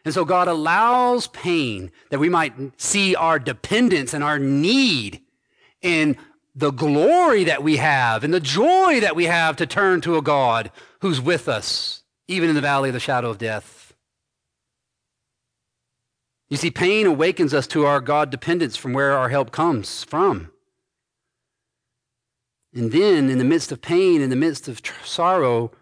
And 0.05 0.13
so 0.13 0.25
God 0.25 0.49
allows 0.49 1.29
pain 1.29 1.91
that 2.11 2.19
we 2.19 2.29
might 2.29 2.81
see 2.81 3.15
our 3.15 3.39
dependence 3.39 4.13
and 4.13 4.23
our 4.23 4.39
need 4.39 5.23
and 5.83 6.17
the 6.55 6.71
glory 6.71 7.45
that 7.45 7.63
we 7.63 7.77
have 7.77 8.23
and 8.23 8.33
the 8.33 8.41
joy 8.41 9.01
that 9.01 9.17
we 9.17 9.25
have 9.25 9.57
to 9.57 9.67
turn 9.67 10.01
to 10.03 10.17
a 10.17 10.23
God 10.23 10.71
who's 11.01 11.21
with 11.21 11.49
us, 11.49 12.03
even 12.29 12.49
in 12.49 12.55
the 12.55 12.61
valley 12.61 12.91
of 12.91 12.93
the 12.93 13.01
shadow 13.01 13.31
of 13.31 13.39
death. 13.39 13.95
You 16.49 16.59
see, 16.59 16.71
pain 16.71 17.07
awakens 17.07 17.55
us 17.55 17.67
to 17.69 17.87
our 17.87 18.01
God 18.01 18.31
dependence 18.31 18.77
from 18.77 18.93
where 18.93 19.17
our 19.17 19.31
help 19.31 19.51
comes 19.51 20.05
from. 20.05 20.51
And 22.75 22.93
then, 22.93 23.31
in 23.31 23.39
the 23.39 23.45
midst 23.45 23.73
of 23.73 23.81
pain, 23.81 24.21
in 24.21 24.31
the 24.31 24.37
midst 24.37 24.69
of 24.69 24.83
tr- 24.83 25.05
sorrow, 25.05 25.73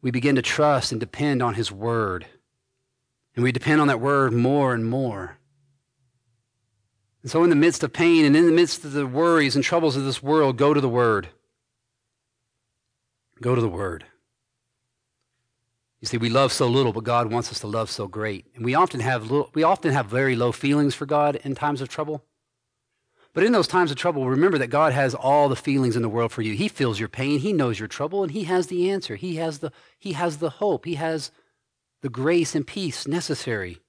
we 0.00 0.10
begin 0.10 0.36
to 0.36 0.42
trust 0.42 0.92
and 0.92 1.00
depend 1.00 1.42
on 1.42 1.54
His 1.54 1.70
Word. 1.70 2.26
And 3.34 3.42
we 3.42 3.52
depend 3.52 3.80
on 3.80 3.88
that 3.88 4.00
Word 4.00 4.32
more 4.32 4.74
and 4.74 4.84
more. 4.84 5.38
And 7.22 7.30
so, 7.30 7.42
in 7.42 7.50
the 7.50 7.56
midst 7.56 7.82
of 7.82 7.92
pain 7.92 8.24
and 8.24 8.36
in 8.36 8.46
the 8.46 8.52
midst 8.52 8.84
of 8.84 8.92
the 8.92 9.06
worries 9.06 9.56
and 9.56 9.64
troubles 9.64 9.96
of 9.96 10.04
this 10.04 10.22
world, 10.22 10.56
go 10.56 10.74
to 10.74 10.80
the 10.80 10.88
Word. 10.88 11.28
Go 13.40 13.54
to 13.54 13.60
the 13.60 13.68
Word. 13.68 14.04
You 16.00 16.06
see, 16.06 16.18
we 16.18 16.28
love 16.28 16.52
so 16.52 16.68
little, 16.68 16.92
but 16.92 17.02
God 17.02 17.32
wants 17.32 17.50
us 17.50 17.60
to 17.60 17.66
love 17.66 17.90
so 17.90 18.06
great. 18.06 18.44
And 18.54 18.62
we 18.62 18.74
often 18.74 19.00
have, 19.00 19.30
little, 19.30 19.50
we 19.54 19.62
often 19.62 19.90
have 19.94 20.04
very 20.04 20.36
low 20.36 20.52
feelings 20.52 20.94
for 20.94 21.06
God 21.06 21.36
in 21.36 21.54
times 21.54 21.80
of 21.80 21.88
trouble. 21.88 22.22
But 23.32 23.42
in 23.42 23.52
those 23.52 23.66
times 23.66 23.90
of 23.90 23.96
trouble, 23.96 24.28
remember 24.28 24.58
that 24.58 24.66
God 24.68 24.92
has 24.92 25.14
all 25.14 25.48
the 25.48 25.56
feelings 25.56 25.96
in 25.96 26.02
the 26.02 26.10
world 26.10 26.30
for 26.30 26.42
you. 26.42 26.52
He 26.54 26.68
feels 26.68 27.00
your 27.00 27.08
pain, 27.08 27.38
He 27.38 27.54
knows 27.54 27.78
your 27.78 27.88
trouble, 27.88 28.22
and 28.22 28.30
He 28.30 28.44
has 28.44 28.66
the 28.66 28.90
answer. 28.90 29.16
He 29.16 29.36
has 29.36 29.60
the, 29.60 29.72
he 29.98 30.12
has 30.12 30.36
the 30.36 30.50
hope, 30.50 30.84
He 30.84 30.96
has 30.96 31.32
the 32.04 32.10
grace 32.10 32.54
and 32.54 32.66
peace 32.66 33.08
necessary. 33.08 33.80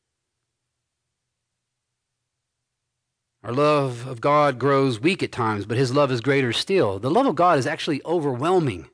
Our 3.43 3.51
love 3.51 4.07
of 4.07 4.21
God 4.21 4.57
grows 4.57 5.01
weak 5.01 5.21
at 5.21 5.33
times, 5.33 5.65
but 5.65 5.75
His 5.75 5.93
love 5.93 6.13
is 6.13 6.21
greater 6.21 6.53
still. 6.53 6.97
The 6.97 7.11
love 7.11 7.25
of 7.25 7.35
God 7.35 7.59
is 7.59 7.67
actually 7.67 8.01
overwhelming. 8.05 8.89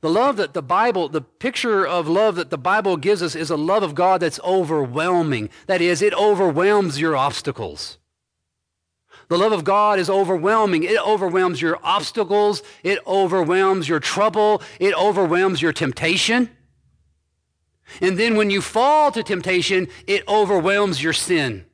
The 0.00 0.08
love 0.08 0.38
that 0.38 0.54
the 0.54 0.62
Bible, 0.62 1.10
the 1.10 1.20
picture 1.20 1.86
of 1.86 2.08
love 2.08 2.36
that 2.36 2.48
the 2.48 2.56
Bible 2.56 2.96
gives 2.96 3.22
us 3.22 3.34
is 3.34 3.50
a 3.50 3.56
love 3.56 3.82
of 3.82 3.94
God 3.94 4.22
that's 4.22 4.40
overwhelming. 4.40 5.50
That 5.66 5.82
is, 5.82 6.00
it 6.00 6.14
overwhelms 6.14 6.98
your 6.98 7.18
obstacles. 7.18 7.98
The 9.28 9.36
love 9.36 9.52
of 9.52 9.64
God 9.64 9.98
is 9.98 10.08
overwhelming. 10.08 10.84
It 10.84 10.98
overwhelms 10.98 11.60
your 11.60 11.78
obstacles. 11.82 12.62
It 12.82 12.98
overwhelms 13.06 13.90
your 13.90 14.00
trouble. 14.00 14.62
It 14.80 14.94
overwhelms 14.94 15.60
your 15.60 15.74
temptation. 15.74 16.55
And 18.00 18.18
then 18.18 18.36
when 18.36 18.50
you 18.50 18.60
fall 18.60 19.12
to 19.12 19.22
temptation, 19.22 19.88
it 20.06 20.26
overwhelms 20.28 21.02
your 21.02 21.12
sin 21.12 21.64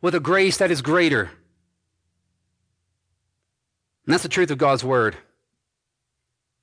with 0.00 0.14
a 0.14 0.20
grace 0.20 0.58
that 0.58 0.70
is 0.70 0.82
greater. 0.82 1.30
And 4.04 4.12
that's 4.12 4.22
the 4.22 4.28
truth 4.28 4.50
of 4.50 4.58
God's 4.58 4.84
word. 4.84 5.16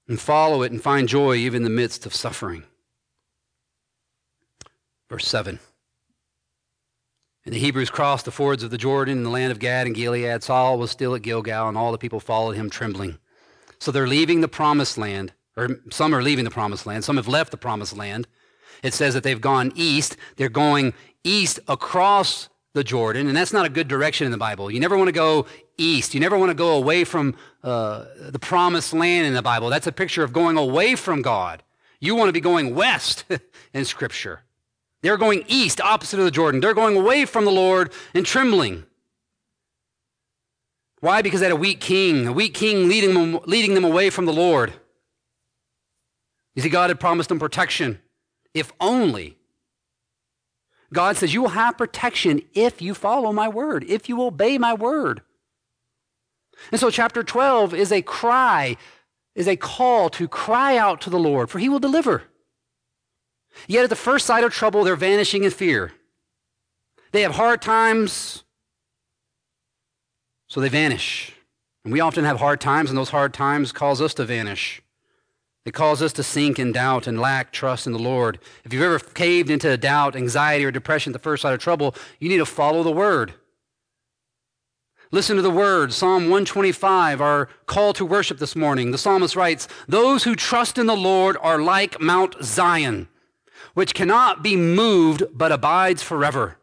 And 0.07 0.19
follow 0.19 0.61
it 0.61 0.71
and 0.71 0.81
find 0.81 1.07
joy 1.07 1.35
even 1.35 1.57
in 1.57 1.63
the 1.63 1.69
midst 1.69 2.05
of 2.05 2.13
suffering. 2.13 2.63
Verse 5.09 5.27
7. 5.27 5.59
And 7.43 7.53
the 7.55 7.59
Hebrews 7.59 7.89
crossed 7.89 8.25
the 8.25 8.31
fords 8.31 8.61
of 8.61 8.69
the 8.69 8.77
Jordan 8.77 9.17
in 9.17 9.23
the 9.23 9.29
land 9.31 9.51
of 9.51 9.57
Gad 9.59 9.87
and 9.87 9.95
Gilead. 9.95 10.43
Saul 10.43 10.77
was 10.77 10.91
still 10.91 11.15
at 11.15 11.23
Gilgal, 11.23 11.67
and 11.67 11.77
all 11.77 11.91
the 11.91 11.97
people 11.97 12.19
followed 12.19 12.55
him 12.55 12.69
trembling. 12.69 13.17
So 13.79 13.91
they're 13.91 14.07
leaving 14.07 14.41
the 14.41 14.47
promised 14.47 14.97
land, 14.99 15.33
or 15.57 15.81
some 15.91 16.15
are 16.15 16.23
leaving 16.23 16.45
the 16.45 16.51
promised 16.51 16.85
land. 16.85 17.03
Some 17.03 17.17
have 17.17 17.27
left 17.27 17.51
the 17.51 17.57
promised 17.57 17.95
land. 17.95 18.27
It 18.83 18.93
says 18.93 19.13
that 19.13 19.23
they've 19.23 19.41
gone 19.41 19.71
east. 19.75 20.17
They're 20.37 20.49
going 20.49 20.93
east 21.23 21.59
across 21.67 22.49
the 22.73 22.83
Jordan, 22.83 23.27
and 23.27 23.35
that's 23.35 23.51
not 23.51 23.65
a 23.65 23.69
good 23.69 23.87
direction 23.87 24.25
in 24.25 24.31
the 24.31 24.37
Bible. 24.37 24.71
You 24.71 24.79
never 24.79 24.97
want 24.97 25.09
to 25.09 25.13
go 25.13 25.45
east. 25.77 26.13
You 26.13 26.19
never 26.19 26.37
want 26.37 26.49
to 26.49 26.55
go 26.55 26.75
away 26.75 27.03
from 27.03 27.35
uh, 27.63 28.05
the 28.29 28.39
promised 28.39 28.93
land 28.93 29.27
in 29.27 29.33
the 29.33 29.41
Bible. 29.41 29.69
That's 29.69 29.87
a 29.87 29.91
picture 29.91 30.23
of 30.23 30.31
going 30.31 30.57
away 30.57 30.95
from 30.95 31.21
God. 31.21 31.63
You 31.99 32.15
want 32.15 32.29
to 32.29 32.33
be 32.33 32.41
going 32.41 32.73
west 32.73 33.25
in 33.73 33.85
Scripture. 33.85 34.41
They're 35.01 35.17
going 35.17 35.43
east, 35.47 35.81
opposite 35.81 36.19
of 36.19 36.25
the 36.25 36.31
Jordan. 36.31 36.61
They're 36.61 36.73
going 36.73 36.95
away 36.95 37.25
from 37.25 37.45
the 37.45 37.51
Lord 37.51 37.91
and 38.13 38.25
trembling. 38.25 38.85
Why? 40.99 41.21
Because 41.23 41.39
they 41.39 41.47
had 41.47 41.53
a 41.53 41.55
weak 41.55 41.79
king, 41.79 42.27
a 42.27 42.31
weak 42.31 42.53
king 42.53 42.87
leading 42.87 43.13
them, 43.15 43.39
leading 43.45 43.73
them 43.73 43.83
away 43.83 44.11
from 44.11 44.25
the 44.25 44.33
Lord. 44.33 44.73
You 46.55 46.61
see, 46.61 46.69
God 46.69 46.89
had 46.89 46.99
promised 46.99 47.29
them 47.29 47.39
protection, 47.39 47.99
if 48.53 48.71
only. 48.79 49.37
God 50.93 51.15
says, 51.17 51.33
You 51.33 51.41
will 51.41 51.49
have 51.49 51.77
protection 51.77 52.41
if 52.53 52.81
you 52.81 52.93
follow 52.93 53.31
my 53.31 53.47
word, 53.47 53.85
if 53.87 54.09
you 54.09 54.21
obey 54.21 54.57
my 54.57 54.73
word. 54.73 55.21
And 56.71 56.79
so, 56.79 56.89
chapter 56.89 57.23
12 57.23 57.73
is 57.73 57.91
a 57.91 58.01
cry, 58.01 58.75
is 59.35 59.47
a 59.47 59.55
call 59.55 60.09
to 60.11 60.27
cry 60.27 60.77
out 60.77 61.01
to 61.01 61.09
the 61.09 61.19
Lord, 61.19 61.49
for 61.49 61.59
he 61.59 61.69
will 61.69 61.79
deliver. 61.79 62.23
Yet 63.67 63.83
at 63.83 63.89
the 63.89 63.95
first 63.95 64.25
sight 64.25 64.43
of 64.43 64.53
trouble, 64.53 64.83
they're 64.83 64.95
vanishing 64.95 65.43
in 65.43 65.51
fear. 65.51 65.93
They 67.11 67.21
have 67.21 67.35
hard 67.35 67.61
times, 67.61 68.43
so 70.47 70.61
they 70.61 70.69
vanish. 70.69 71.33
And 71.83 71.91
we 71.91 71.99
often 71.99 72.25
have 72.25 72.39
hard 72.39 72.61
times, 72.61 72.89
and 72.89 72.97
those 72.97 73.09
hard 73.09 73.33
times 73.33 73.71
cause 73.71 74.01
us 74.01 74.13
to 74.15 74.25
vanish. 74.25 74.81
It 75.65 75.73
causes 75.73 76.07
us 76.07 76.13
to 76.13 76.23
sink 76.23 76.57
in 76.57 76.71
doubt 76.71 77.05
and 77.05 77.19
lack 77.19 77.51
trust 77.51 77.85
in 77.85 77.93
the 77.93 77.99
Lord. 77.99 78.39
If 78.63 78.73
you've 78.73 78.81
ever 78.81 78.97
caved 78.99 79.49
into 79.49 79.77
doubt, 79.77 80.15
anxiety, 80.15 80.65
or 80.65 80.71
depression 80.71 81.11
at 81.11 81.13
the 81.13 81.19
first 81.19 81.43
sight 81.43 81.53
of 81.53 81.59
trouble, 81.59 81.95
you 82.19 82.29
need 82.29 82.37
to 82.37 82.45
follow 82.45 82.81
the 82.81 82.91
Word. 82.91 83.35
Listen 85.13 85.35
to 85.35 85.41
the 85.41 85.51
word, 85.51 85.91
Psalm 85.91 86.29
125, 86.29 87.19
our 87.19 87.49
call 87.65 87.91
to 87.93 88.05
worship 88.05 88.37
this 88.37 88.55
morning. 88.55 88.91
The 88.91 88.97
psalmist 88.97 89.35
writes, 89.35 89.67
Those 89.85 90.23
who 90.23 90.37
trust 90.37 90.77
in 90.77 90.85
the 90.85 90.95
Lord 90.95 91.35
are 91.41 91.59
like 91.59 91.99
Mount 91.99 92.41
Zion, 92.41 93.09
which 93.73 93.93
cannot 93.93 94.41
be 94.41 94.55
moved 94.55 95.23
but 95.33 95.51
abides 95.51 96.01
forever. 96.01 96.57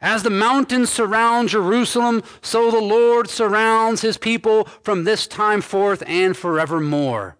As 0.00 0.22
the 0.22 0.30
mountains 0.30 0.90
surround 0.90 1.48
Jerusalem, 1.48 2.22
so 2.40 2.70
the 2.70 2.80
Lord 2.80 3.28
surrounds 3.28 4.00
his 4.00 4.16
people 4.16 4.64
from 4.82 5.04
this 5.04 5.26
time 5.26 5.60
forth 5.60 6.02
and 6.06 6.36
forevermore. 6.36 7.36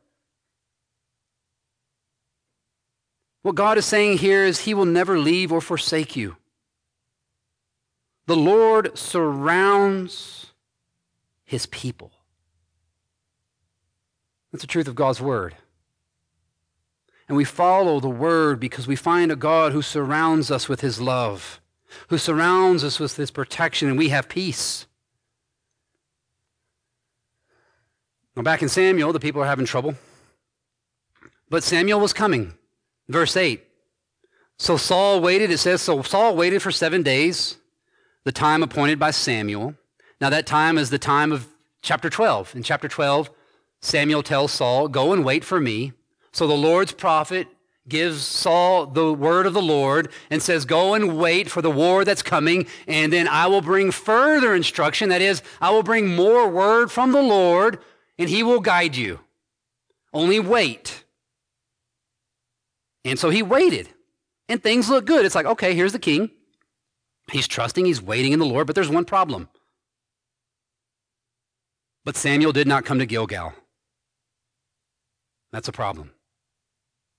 What 3.42 3.54
God 3.54 3.78
is 3.78 3.86
saying 3.86 4.18
here 4.18 4.44
is 4.44 4.60
he 4.60 4.74
will 4.74 4.84
never 4.84 5.18
leave 5.18 5.52
or 5.52 5.60
forsake 5.60 6.16
you. 6.16 6.36
The 8.26 8.36
Lord 8.36 8.98
surrounds 8.98 10.52
his 11.44 11.64
people. 11.66 12.12
That's 14.52 14.62
the 14.62 14.68
truth 14.68 14.88
of 14.88 14.94
God's 14.94 15.20
word. 15.20 15.54
And 17.28 17.36
we 17.36 17.44
follow 17.44 18.00
the 18.00 18.08
word 18.08 18.58
because 18.58 18.86
we 18.86 18.96
find 18.96 19.30
a 19.30 19.36
God 19.36 19.72
who 19.72 19.82
surrounds 19.82 20.50
us 20.50 20.68
with 20.68 20.80
his 20.80 21.00
love, 21.00 21.60
who 22.08 22.18
surrounds 22.18 22.84
us 22.84 22.98
with 22.98 23.16
his 23.16 23.30
protection, 23.30 23.88
and 23.88 23.98
we 23.98 24.08
have 24.08 24.28
peace. 24.28 24.86
Now, 28.36 28.42
back 28.42 28.62
in 28.62 28.68
Samuel, 28.68 29.12
the 29.12 29.20
people 29.20 29.42
are 29.42 29.46
having 29.46 29.66
trouble. 29.66 29.96
But 31.50 31.64
Samuel 31.64 32.00
was 32.00 32.12
coming. 32.12 32.54
Verse 33.08 33.36
8. 33.36 33.64
So 34.58 34.76
Saul 34.76 35.20
waited, 35.20 35.50
it 35.50 35.58
says, 35.58 35.82
so 35.82 36.02
Saul 36.02 36.36
waited 36.36 36.62
for 36.62 36.70
seven 36.70 37.02
days, 37.02 37.56
the 38.24 38.32
time 38.32 38.62
appointed 38.62 38.98
by 38.98 39.10
Samuel. 39.10 39.74
Now, 40.20 40.30
that 40.30 40.46
time 40.46 40.78
is 40.78 40.90
the 40.90 40.98
time 40.98 41.32
of 41.32 41.48
chapter 41.82 42.10
12. 42.10 42.56
In 42.56 42.62
chapter 42.62 42.88
12, 42.88 43.30
Samuel 43.80 44.22
tells 44.22 44.52
Saul, 44.52 44.88
Go 44.88 45.12
and 45.12 45.24
wait 45.24 45.44
for 45.44 45.60
me 45.60 45.92
so 46.32 46.46
the 46.46 46.54
Lord's 46.54 46.92
prophet 46.92 47.48
gives 47.88 48.24
Saul 48.24 48.86
the 48.86 49.12
word 49.12 49.46
of 49.46 49.54
the 49.54 49.62
Lord 49.62 50.10
and 50.30 50.42
says, 50.42 50.64
Go 50.64 50.94
and 50.94 51.18
wait 51.18 51.50
for 51.50 51.62
the 51.62 51.70
war 51.70 52.04
that's 52.04 52.22
coming, 52.22 52.66
and 52.86 53.12
then 53.12 53.28
I 53.28 53.46
will 53.46 53.60
bring 53.60 53.90
further 53.90 54.54
instruction. 54.54 55.08
That 55.08 55.22
is, 55.22 55.42
I 55.60 55.70
will 55.70 55.82
bring 55.82 56.14
more 56.14 56.48
word 56.48 56.90
from 56.90 57.12
the 57.12 57.22
Lord, 57.22 57.78
and 58.18 58.28
he 58.28 58.42
will 58.42 58.60
guide 58.60 58.96
you. 58.96 59.20
Only 60.12 60.40
wait. 60.40 61.04
And 63.04 63.18
so 63.18 63.30
he 63.30 63.42
waited, 63.42 63.88
and 64.48 64.62
things 64.62 64.88
look 64.88 65.06
good. 65.06 65.24
It's 65.24 65.34
like, 65.34 65.46
okay, 65.46 65.74
here's 65.74 65.92
the 65.92 65.98
king. 65.98 66.30
He's 67.30 67.48
trusting, 67.48 67.84
he's 67.84 68.02
waiting 68.02 68.32
in 68.32 68.38
the 68.38 68.46
Lord, 68.46 68.66
but 68.66 68.74
there's 68.74 68.88
one 68.88 69.04
problem. 69.04 69.48
But 72.04 72.16
Samuel 72.16 72.52
did 72.52 72.66
not 72.66 72.84
come 72.84 72.98
to 72.98 73.06
Gilgal. 73.06 73.52
That's 75.52 75.68
a 75.68 75.72
problem. 75.72 76.12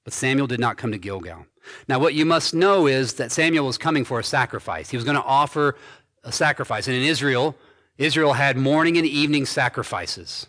But 0.04 0.14
Samuel 0.14 0.48
did 0.48 0.60
not 0.60 0.78
come 0.78 0.92
to 0.92 0.98
Gilgal. 0.98 1.46
Now, 1.88 2.00
what 2.00 2.14
you 2.14 2.26
must 2.26 2.54
know 2.54 2.88
is 2.88 3.14
that 3.16 3.32
Samuel 3.32 3.66
was 3.66 3.78
coming 3.78 4.06
for 4.06 4.20
a 4.20 4.24
sacrifice. 4.24 4.90
He 4.90 4.98
was 4.98 5.04
going 5.04 5.18
to 5.18 5.24
offer 5.24 5.76
a 6.24 6.32
sacrifice. 6.32 6.88
And 6.88 6.96
in 6.96 7.04
Israel, 7.04 7.56
Israel 7.98 8.34
had 8.34 8.58
morning 8.58 8.98
and 8.98 9.06
evening 9.06 9.46
sacrifices. 9.46 10.48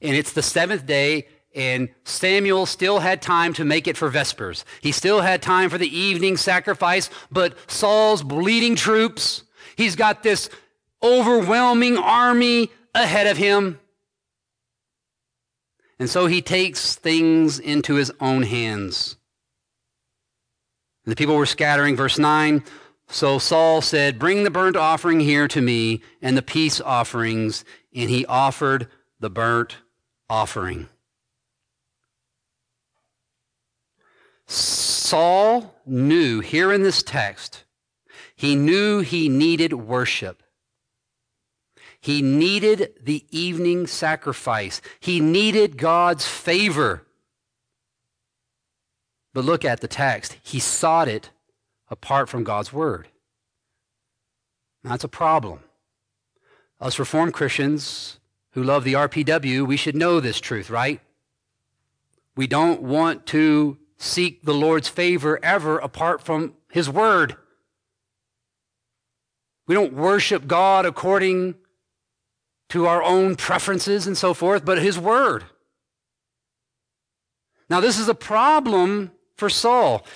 And 0.00 0.16
it's 0.16 0.32
the 0.32 0.42
seventh 0.42 0.86
day, 0.86 1.28
and 1.54 1.88
Samuel 2.04 2.66
still 2.66 2.98
had 2.98 3.22
time 3.22 3.52
to 3.54 3.64
make 3.64 3.86
it 3.86 3.96
for 3.96 4.08
Vespers. 4.08 4.64
He 4.80 4.92
still 4.92 5.20
had 5.20 5.42
time 5.42 5.70
for 5.70 5.78
the 5.78 5.96
evening 5.96 6.36
sacrifice, 6.36 7.08
but 7.30 7.56
Saul's 7.70 8.22
bleeding 8.22 8.74
troops, 8.74 9.44
he's 9.76 9.96
got 9.96 10.22
this 10.22 10.50
overwhelming 11.02 11.96
army 11.96 12.70
ahead 12.94 13.26
of 13.26 13.36
him. 13.36 13.78
And 16.02 16.10
so 16.10 16.26
he 16.26 16.42
takes 16.42 16.96
things 16.96 17.60
into 17.60 17.94
his 17.94 18.10
own 18.20 18.42
hands. 18.42 19.14
And 21.04 21.12
the 21.12 21.16
people 21.16 21.36
were 21.36 21.46
scattering. 21.46 21.94
Verse 21.94 22.18
9 22.18 22.64
So 23.08 23.38
Saul 23.38 23.80
said, 23.80 24.18
Bring 24.18 24.42
the 24.42 24.50
burnt 24.50 24.74
offering 24.74 25.20
here 25.20 25.46
to 25.46 25.60
me 25.60 26.02
and 26.20 26.36
the 26.36 26.42
peace 26.42 26.80
offerings. 26.80 27.64
And 27.94 28.10
he 28.10 28.26
offered 28.26 28.88
the 29.20 29.30
burnt 29.30 29.76
offering. 30.28 30.88
Saul 34.48 35.72
knew, 35.86 36.40
here 36.40 36.72
in 36.72 36.82
this 36.82 37.04
text, 37.04 37.62
he 38.34 38.56
knew 38.56 39.02
he 39.02 39.28
needed 39.28 39.72
worship. 39.72 40.41
He 42.02 42.20
needed 42.20 42.94
the 43.00 43.24
evening 43.30 43.86
sacrifice. 43.86 44.82
He 44.98 45.20
needed 45.20 45.78
God's 45.78 46.26
favor. 46.26 47.06
But 49.32 49.44
look 49.44 49.64
at 49.64 49.80
the 49.80 49.86
text. 49.86 50.36
He 50.42 50.58
sought 50.58 51.06
it 51.06 51.30
apart 51.88 52.28
from 52.28 52.42
God's 52.42 52.72
word. 52.72 53.06
That's 54.82 55.04
a 55.04 55.08
problem. 55.08 55.60
Us 56.80 56.98
Reformed 56.98 57.34
Christians 57.34 58.18
who 58.50 58.64
love 58.64 58.82
the 58.82 58.94
RPW, 58.94 59.64
we 59.64 59.76
should 59.76 59.94
know 59.94 60.18
this 60.18 60.40
truth, 60.40 60.70
right? 60.70 61.00
We 62.34 62.48
don't 62.48 62.82
want 62.82 63.26
to 63.26 63.78
seek 63.96 64.42
the 64.42 64.54
Lord's 64.54 64.88
favor 64.88 65.38
ever 65.40 65.78
apart 65.78 66.20
from 66.20 66.54
His 66.68 66.90
Word. 66.90 67.36
We 69.68 69.76
don't 69.76 69.92
worship 69.92 70.48
God 70.48 70.84
according 70.84 71.54
to 72.72 72.86
our 72.86 73.02
own 73.02 73.36
preferences 73.36 74.06
and 74.06 74.16
so 74.16 74.32
forth, 74.32 74.64
but 74.64 74.78
His 74.78 74.98
Word. 74.98 75.44
Now, 77.68 77.80
this 77.80 77.98
is 77.98 78.08
a 78.08 78.14
problem 78.14 79.12
for 79.36 79.50
Saul. 79.50 80.06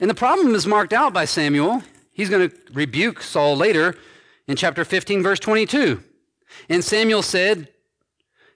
And 0.00 0.08
the 0.08 0.14
problem 0.14 0.54
is 0.54 0.66
marked 0.66 0.94
out 0.94 1.12
by 1.12 1.26
Samuel. 1.26 1.82
He's 2.10 2.30
going 2.30 2.48
to 2.48 2.56
rebuke 2.72 3.22
Saul 3.22 3.58
later 3.58 3.94
in 4.46 4.56
chapter 4.56 4.86
15, 4.86 5.22
verse 5.22 5.38
22. 5.38 6.02
And 6.70 6.82
Samuel 6.82 7.20
said, 7.20 7.68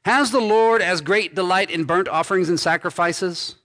Has 0.06 0.30
the 0.30 0.40
Lord 0.40 0.80
as 0.80 1.02
great 1.02 1.34
delight 1.34 1.70
in 1.70 1.84
burnt 1.84 2.08
offerings 2.08 2.48
and 2.48 2.58
sacrifices? 2.58 3.56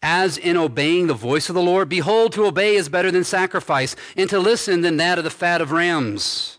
As 0.00 0.38
in 0.38 0.56
obeying 0.56 1.06
the 1.06 1.12
voice 1.12 1.50
of 1.50 1.54
the 1.54 1.60
Lord, 1.60 1.90
behold, 1.90 2.32
to 2.32 2.46
obey 2.46 2.76
is 2.76 2.88
better 2.88 3.10
than 3.10 3.24
sacrifice, 3.24 3.94
and 4.16 4.30
to 4.30 4.38
listen 4.38 4.80
than 4.80 4.96
that 4.96 5.18
of 5.18 5.24
the 5.24 5.30
fat 5.30 5.60
of 5.60 5.70
rams. 5.70 6.55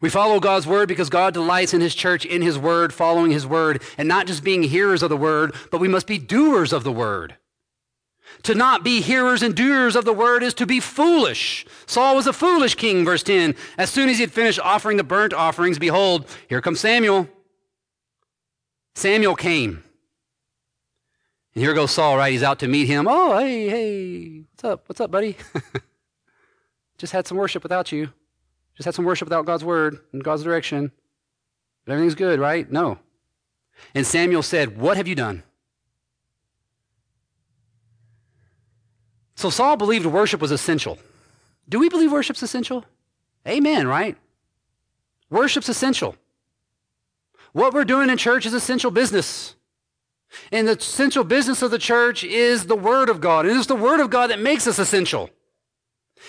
We 0.00 0.10
follow 0.10 0.38
God's 0.38 0.66
word 0.66 0.88
because 0.88 1.10
God 1.10 1.34
delights 1.34 1.74
in 1.74 1.80
his 1.80 1.94
church, 1.94 2.24
in 2.24 2.40
his 2.40 2.56
word, 2.56 2.94
following 2.94 3.32
his 3.32 3.46
word, 3.46 3.82
and 3.96 4.06
not 4.06 4.26
just 4.26 4.44
being 4.44 4.62
hearers 4.62 5.02
of 5.02 5.10
the 5.10 5.16
word, 5.16 5.54
but 5.70 5.80
we 5.80 5.88
must 5.88 6.06
be 6.06 6.18
doers 6.18 6.72
of 6.72 6.84
the 6.84 6.92
word. 6.92 7.36
To 8.44 8.54
not 8.54 8.84
be 8.84 9.00
hearers 9.00 9.42
and 9.42 9.54
doers 9.54 9.96
of 9.96 10.04
the 10.04 10.12
word 10.12 10.42
is 10.42 10.54
to 10.54 10.66
be 10.66 10.78
foolish. 10.78 11.66
Saul 11.86 12.14
was 12.14 12.26
a 12.26 12.32
foolish 12.32 12.76
king, 12.76 13.04
verse 13.04 13.22
10. 13.24 13.56
As 13.76 13.90
soon 13.90 14.08
as 14.08 14.18
he 14.18 14.22
had 14.22 14.32
finished 14.32 14.60
offering 14.60 14.96
the 14.96 15.04
burnt 15.04 15.32
offerings, 15.32 15.78
behold, 15.78 16.26
here 16.48 16.60
comes 16.60 16.78
Samuel. 16.78 17.28
Samuel 18.94 19.34
came. 19.34 19.82
And 21.54 21.64
here 21.64 21.74
goes 21.74 21.90
Saul, 21.90 22.16
right? 22.16 22.32
He's 22.32 22.42
out 22.44 22.60
to 22.60 22.68
meet 22.68 22.86
him. 22.86 23.08
Oh, 23.08 23.36
hey, 23.38 23.68
hey, 23.68 24.44
what's 24.52 24.64
up? 24.64 24.88
What's 24.88 25.00
up, 25.00 25.10
buddy? 25.10 25.36
Just 26.98 27.12
had 27.12 27.26
some 27.26 27.38
worship 27.38 27.62
without 27.62 27.90
you. 27.90 28.10
Just 28.78 28.84
had 28.84 28.94
some 28.94 29.04
worship 29.04 29.26
without 29.26 29.44
God's 29.44 29.64
word 29.64 29.98
and 30.12 30.22
God's 30.22 30.44
direction. 30.44 30.92
But 31.84 31.94
everything's 31.94 32.14
good, 32.14 32.38
right? 32.38 32.70
No. 32.70 32.98
And 33.92 34.06
Samuel 34.06 34.42
said, 34.42 34.78
What 34.78 34.96
have 34.96 35.08
you 35.08 35.16
done? 35.16 35.42
So 39.34 39.50
Saul 39.50 39.76
believed 39.76 40.06
worship 40.06 40.40
was 40.40 40.52
essential. 40.52 40.96
Do 41.68 41.80
we 41.80 41.88
believe 41.88 42.12
worship's 42.12 42.42
essential? 42.42 42.84
Amen, 43.46 43.88
right? 43.88 44.16
Worship's 45.28 45.68
essential. 45.68 46.14
What 47.52 47.74
we're 47.74 47.84
doing 47.84 48.10
in 48.10 48.16
church 48.16 48.46
is 48.46 48.54
essential 48.54 48.92
business. 48.92 49.56
And 50.52 50.68
the 50.68 50.76
essential 50.76 51.24
business 51.24 51.62
of 51.62 51.72
the 51.72 51.78
church 51.78 52.22
is 52.22 52.66
the 52.66 52.76
Word 52.76 53.08
of 53.08 53.20
God. 53.20 53.44
And 53.44 53.56
it's 53.56 53.66
the 53.66 53.74
Word 53.74 53.98
of 53.98 54.10
God 54.10 54.30
that 54.30 54.40
makes 54.40 54.68
us 54.68 54.78
essential. 54.78 55.30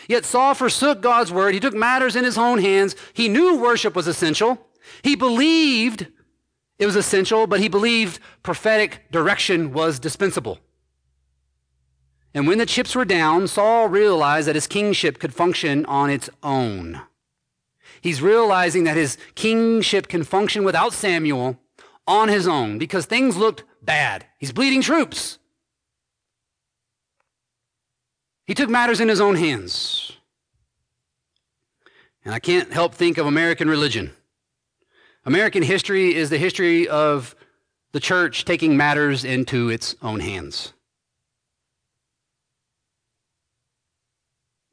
Yet 0.07 0.25
Saul 0.25 0.53
forsook 0.53 1.01
God's 1.01 1.31
Word. 1.31 1.53
He 1.53 1.59
took 1.59 1.73
matters 1.73 2.15
in 2.15 2.23
his 2.23 2.37
own 2.37 2.59
hands. 2.59 2.95
He 3.13 3.27
knew 3.27 3.57
worship 3.57 3.95
was 3.95 4.07
essential. 4.07 4.67
He 5.03 5.15
believed 5.15 6.07
it 6.77 6.85
was 6.85 6.95
essential, 6.95 7.47
but 7.47 7.59
he 7.59 7.67
believed 7.67 8.19
prophetic 8.43 9.11
direction 9.11 9.73
was 9.73 9.99
dispensable. 9.99 10.59
And 12.33 12.47
when 12.47 12.57
the 12.57 12.65
chips 12.65 12.95
were 12.95 13.05
down, 13.05 13.47
Saul 13.47 13.87
realized 13.87 14.47
that 14.47 14.55
his 14.55 14.67
kingship 14.67 15.19
could 15.19 15.33
function 15.33 15.85
on 15.87 16.09
its 16.09 16.29
own. 16.43 17.01
He's 18.01 18.21
realizing 18.21 18.83
that 18.85 18.95
his 18.95 19.17
kingship 19.35 20.07
can 20.07 20.23
function 20.23 20.63
without 20.63 20.93
Samuel 20.93 21.59
on 22.07 22.29
his 22.29 22.47
own 22.47 22.77
because 22.77 23.05
things 23.05 23.35
looked 23.35 23.63
bad. 23.81 24.25
He's 24.37 24.51
bleeding 24.51 24.81
troops. 24.81 25.38
He 28.49 28.55
took 28.55 28.67
matters 28.67 28.99
in 28.99 29.09
his 29.09 29.21
own 29.21 29.35
hands. 29.35 30.11
And 32.25 32.33
I 32.33 32.39
can't 32.39 32.73
help 32.73 32.95
think 32.95 33.19
of 33.19 33.27
American 33.27 33.69
religion. 33.69 34.11
American 35.23 35.61
history 35.61 36.15
is 36.15 36.31
the 36.31 36.39
history 36.39 36.87
of 36.87 37.35
the 37.91 37.99
church 37.99 38.45
taking 38.45 38.75
matters 38.75 39.23
into 39.23 39.69
its 39.69 39.95
own 40.01 40.19
hands. 40.19 40.73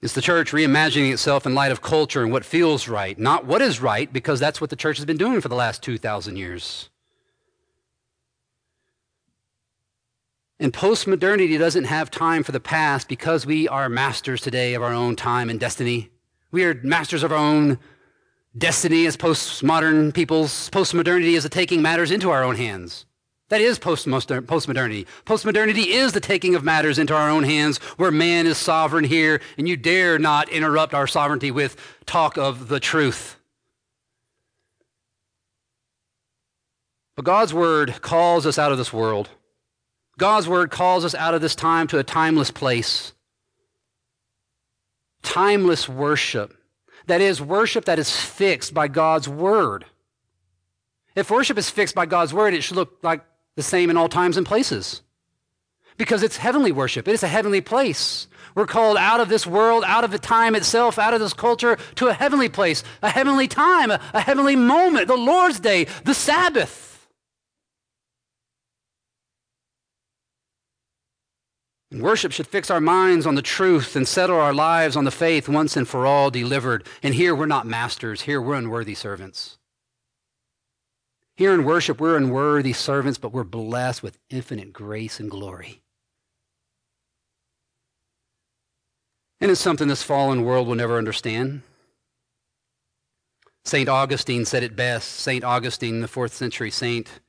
It's 0.00 0.14
the 0.14 0.22
church 0.22 0.52
reimagining 0.52 1.12
itself 1.12 1.44
in 1.44 1.54
light 1.54 1.70
of 1.70 1.82
culture 1.82 2.22
and 2.22 2.32
what 2.32 2.46
feels 2.46 2.88
right, 2.88 3.18
not 3.18 3.44
what 3.44 3.60
is 3.60 3.78
right, 3.78 4.10
because 4.10 4.40
that's 4.40 4.58
what 4.58 4.70
the 4.70 4.76
church 4.76 4.96
has 4.96 5.04
been 5.04 5.18
doing 5.18 5.42
for 5.42 5.48
the 5.48 5.54
last 5.54 5.82
2,000 5.82 6.36
years. 6.36 6.88
And 10.59 10.73
postmodernity 10.73 11.59
doesn't 11.59 11.85
have 11.85 12.11
time 12.11 12.42
for 12.42 12.53
the 12.53 12.61
past 12.61 13.09
because 13.09 13.45
we 13.45 13.69
are 13.69 13.88
masters 13.88 14.40
today 14.40 14.73
of 14.75 14.83
our 14.83 14.92
own 14.92 15.14
time 15.14 15.51
and 15.51 15.61
destiny. 15.61 16.11
We 16.51 16.64
are 16.64 16.75
masters 16.83 17.23
of 17.23 17.31
our 17.31 17.38
own 17.38 17.79
destiny 18.57 19.05
as 19.05 19.19
postmodern 19.19 20.14
peoples. 20.14 20.71
Postmodernity 20.71 21.35
is 21.35 21.42
the 21.42 21.51
taking 21.51 21.83
matters 21.83 22.11
into 22.11 22.31
our 22.31 22.42
own 22.42 22.57
hands. 22.57 23.05
That 23.49 23.61
is 23.61 23.79
postmodernity. 23.79 25.07
Postmodernity 25.25 25.87
is 25.87 26.12
the 26.12 26.21
taking 26.21 26.55
of 26.55 26.64
matters 26.64 26.99
into 26.99 27.14
our 27.14 27.29
own 27.29 27.45
hands 27.45 27.79
where 27.97 28.11
man 28.11 28.47
is 28.47 28.59
sovereign 28.59 29.05
here, 29.05 29.40
and 29.57 29.69
you 29.69 29.77
dare 29.77 30.19
not 30.19 30.49
interrupt 30.49 30.95
our 30.95 31.07
sovereignty 31.07 31.51
with 31.51 31.77
talk 32.07 32.38
of 32.38 32.69
the 32.69 32.81
truth. 32.81 33.37
But 37.14 37.25
God's 37.25 37.55
word 37.55 38.01
calls 38.03 38.47
us 38.47 38.59
out 38.59 38.73
of 38.73 38.79
this 38.79 38.92
world. 38.92 39.29
God's 40.18 40.48
word 40.48 40.70
calls 40.70 41.05
us 41.05 41.14
out 41.14 41.35
of 41.35 41.40
this 41.40 41.55
time 41.55 41.87
to 41.88 41.98
a 41.98 42.05
timeless 42.05 42.50
place. 42.50 43.12
Timeless 45.22 45.88
worship. 45.88 46.57
That 47.07 47.20
is, 47.20 47.40
worship 47.40 47.85
that 47.85 47.98
is 47.98 48.14
fixed 48.14 48.72
by 48.72 48.88
God's 48.88 49.29
word. 49.29 49.85
If 51.14 51.31
worship 51.31 51.59
is 51.59 51.70
fixed 51.70 51.94
by 51.94 52.07
God's 52.07 52.33
word, 52.33 52.55
it 52.55 52.62
should 52.62 52.76
look 52.76 52.98
like 53.02 53.24
the 53.57 53.62
same 53.62 53.90
in 53.90 53.96
all 53.96 54.09
times 54.09 54.37
and 54.37 54.46
places. 54.46 55.02
Because 55.98 56.22
it's 56.22 56.37
heavenly 56.37 56.72
worship. 56.72 57.09
It 57.09 57.14
is 57.14 57.22
a 57.22 57.29
heavenly 57.29 57.61
place. 57.61 58.26
We're 58.55 58.66
called 58.66 58.96
out 58.96 59.20
of 59.20 59.29
this 59.29 59.46
world, 59.46 59.85
out 59.87 60.05
of 60.05 60.11
the 60.11 60.18
time 60.18 60.55
itself, 60.55 60.98
out 60.98 61.14
of 61.14 61.20
this 61.20 61.33
culture 61.33 61.79
to 61.96 62.09
a 62.09 62.12
heavenly 62.12 62.48
place, 62.48 62.83
a 63.02 63.11
heavenly 63.11 63.48
time, 63.48 63.90
a, 63.90 64.00
a 64.12 64.20
heavenly 64.20 64.57
moment, 64.57 65.09
the 65.09 65.16
Lord's 65.16 65.61
day, 65.61 65.87
the 66.05 66.14
Sabbath. 66.14 66.95
Worship 72.00 72.32
should 72.32 72.46
fix 72.46 72.70
our 72.70 72.80
minds 72.80 73.26
on 73.26 73.37
the 73.37 73.42
truth 73.42 73.96
and 73.96 74.06
settle 74.06 74.38
our 74.38 74.52
lives 74.52 74.96
on 74.96 75.04
the 75.04 75.11
faith 75.11 75.48
once 75.48 75.76
and 75.76 75.88
for 75.88 76.06
all 76.06 76.30
delivered. 76.30 76.87
And 77.02 77.14
here 77.14 77.35
we're 77.35 77.46
not 77.46 77.66
masters. 77.66 78.22
Here 78.22 78.40
we're 78.40 78.54
unworthy 78.54 78.94
servants. 78.94 79.59
Here 81.37 81.52
in 81.52 81.64
worship, 81.64 82.00
we're 82.00 82.16
unworthy 82.16 82.72
servants, 82.72 83.18
but 83.18 83.32
we're 83.32 83.44
blessed 83.44 84.02
with 84.02 84.18
infinite 84.30 84.72
grace 84.72 85.20
and 85.20 85.30
glory. 85.30 85.82
And 89.40 89.50
it's 89.50 89.61
something 89.61 89.88
this 89.88 90.02
fallen 90.02 90.44
world 90.44 90.66
will 90.66 90.74
never 90.74 90.96
understand. 90.96 91.62
St. 93.64 93.88
Augustine 93.88 94.44
said 94.44 94.62
it 94.62 94.76
best. 94.76 95.09
St. 95.09 95.44
Augustine, 95.44 96.00
the 96.00 96.09
fourth 96.09 96.32
century 96.32 96.70
saint, 96.70 97.20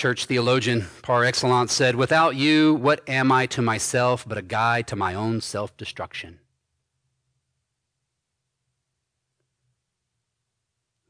church 0.00 0.24
theologian 0.24 0.86
par 1.02 1.26
excellence, 1.26 1.74
said, 1.74 1.94
Without 1.94 2.34
you, 2.34 2.74
what 2.74 3.06
am 3.06 3.30
I 3.30 3.44
to 3.48 3.60
myself 3.60 4.26
but 4.26 4.38
a 4.38 4.42
guide 4.42 4.86
to 4.86 4.96
my 4.96 5.14
own 5.14 5.42
self 5.42 5.76
destruction? 5.76 6.38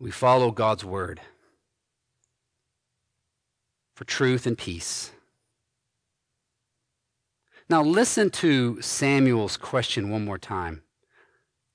We 0.00 0.10
follow 0.10 0.50
God's 0.50 0.84
word 0.84 1.20
for 3.94 4.02
truth 4.04 4.44
and 4.44 4.58
peace. 4.58 5.12
Now, 7.68 7.84
listen 7.84 8.30
to 8.30 8.82
Samuel's 8.82 9.56
question 9.56 10.10
one 10.10 10.24
more 10.24 10.38
time. 10.38 10.82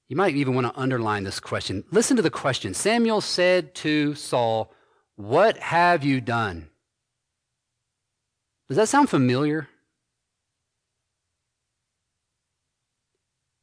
You 0.09 0.17
might 0.17 0.35
even 0.35 0.53
want 0.53 0.67
to 0.67 0.77
underline 0.77 1.23
this 1.23 1.39
question. 1.39 1.85
Listen 1.91 2.17
to 2.17 2.21
the 2.21 2.29
question. 2.29 2.73
Samuel 2.73 3.21
said 3.21 3.73
to 3.75 4.15
Saul, 4.15 4.73
What 5.15 5.57
have 5.59 6.03
you 6.03 6.19
done? 6.19 6.67
Does 8.67 8.77
that 8.77 8.89
sound 8.89 9.09
familiar? 9.09 9.67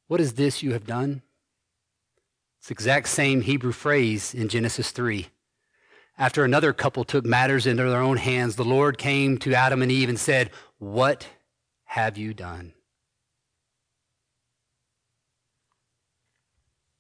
What 0.07 0.21
is 0.21 0.35
this 0.35 0.63
you 0.63 0.73
have 0.73 0.87
done? 0.87 1.23
It's 2.59 2.69
the 2.69 2.75
exact 2.75 3.09
same 3.09 3.41
Hebrew 3.41 3.73
phrase 3.73 4.35
in 4.35 4.49
Genesis 4.49 4.93
3. 4.93 5.29
After 6.19 6.45
another 6.45 6.73
couple 6.73 7.05
took 7.05 7.25
matters 7.25 7.67
into 7.67 7.83
their 7.83 8.01
own 8.01 8.19
hands, 8.19 8.55
the 8.55 8.65
Lord 8.65 8.99
came 8.99 9.39
to 9.39 9.55
Adam 9.55 9.83
and 9.83 9.91
Eve 9.91 10.09
and 10.09 10.21
said, 10.21 10.51
What 10.79 11.27
have 11.85 12.17
you 12.17 12.35
done? 12.35 12.75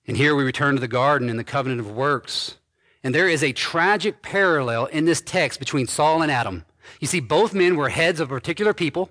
And 0.06 0.16
here 0.16 0.34
we 0.34 0.42
return 0.42 0.74
to 0.74 0.80
the 0.80 0.88
garden 0.88 1.30
and 1.30 1.38
the 1.38 1.44
covenant 1.44 1.80
of 1.80 1.90
works. 1.90 2.56
And 3.04 3.14
there 3.14 3.28
is 3.28 3.44
a 3.44 3.52
tragic 3.52 4.22
parallel 4.22 4.86
in 4.86 5.04
this 5.04 5.20
text 5.20 5.60
between 5.60 5.86
Saul 5.86 6.22
and 6.22 6.32
Adam. 6.32 6.64
You 7.00 7.06
see, 7.06 7.20
both 7.20 7.54
men 7.54 7.76
were 7.76 7.88
heads 7.88 8.20
of 8.20 8.30
a 8.30 8.34
particular 8.34 8.74
people. 8.74 9.10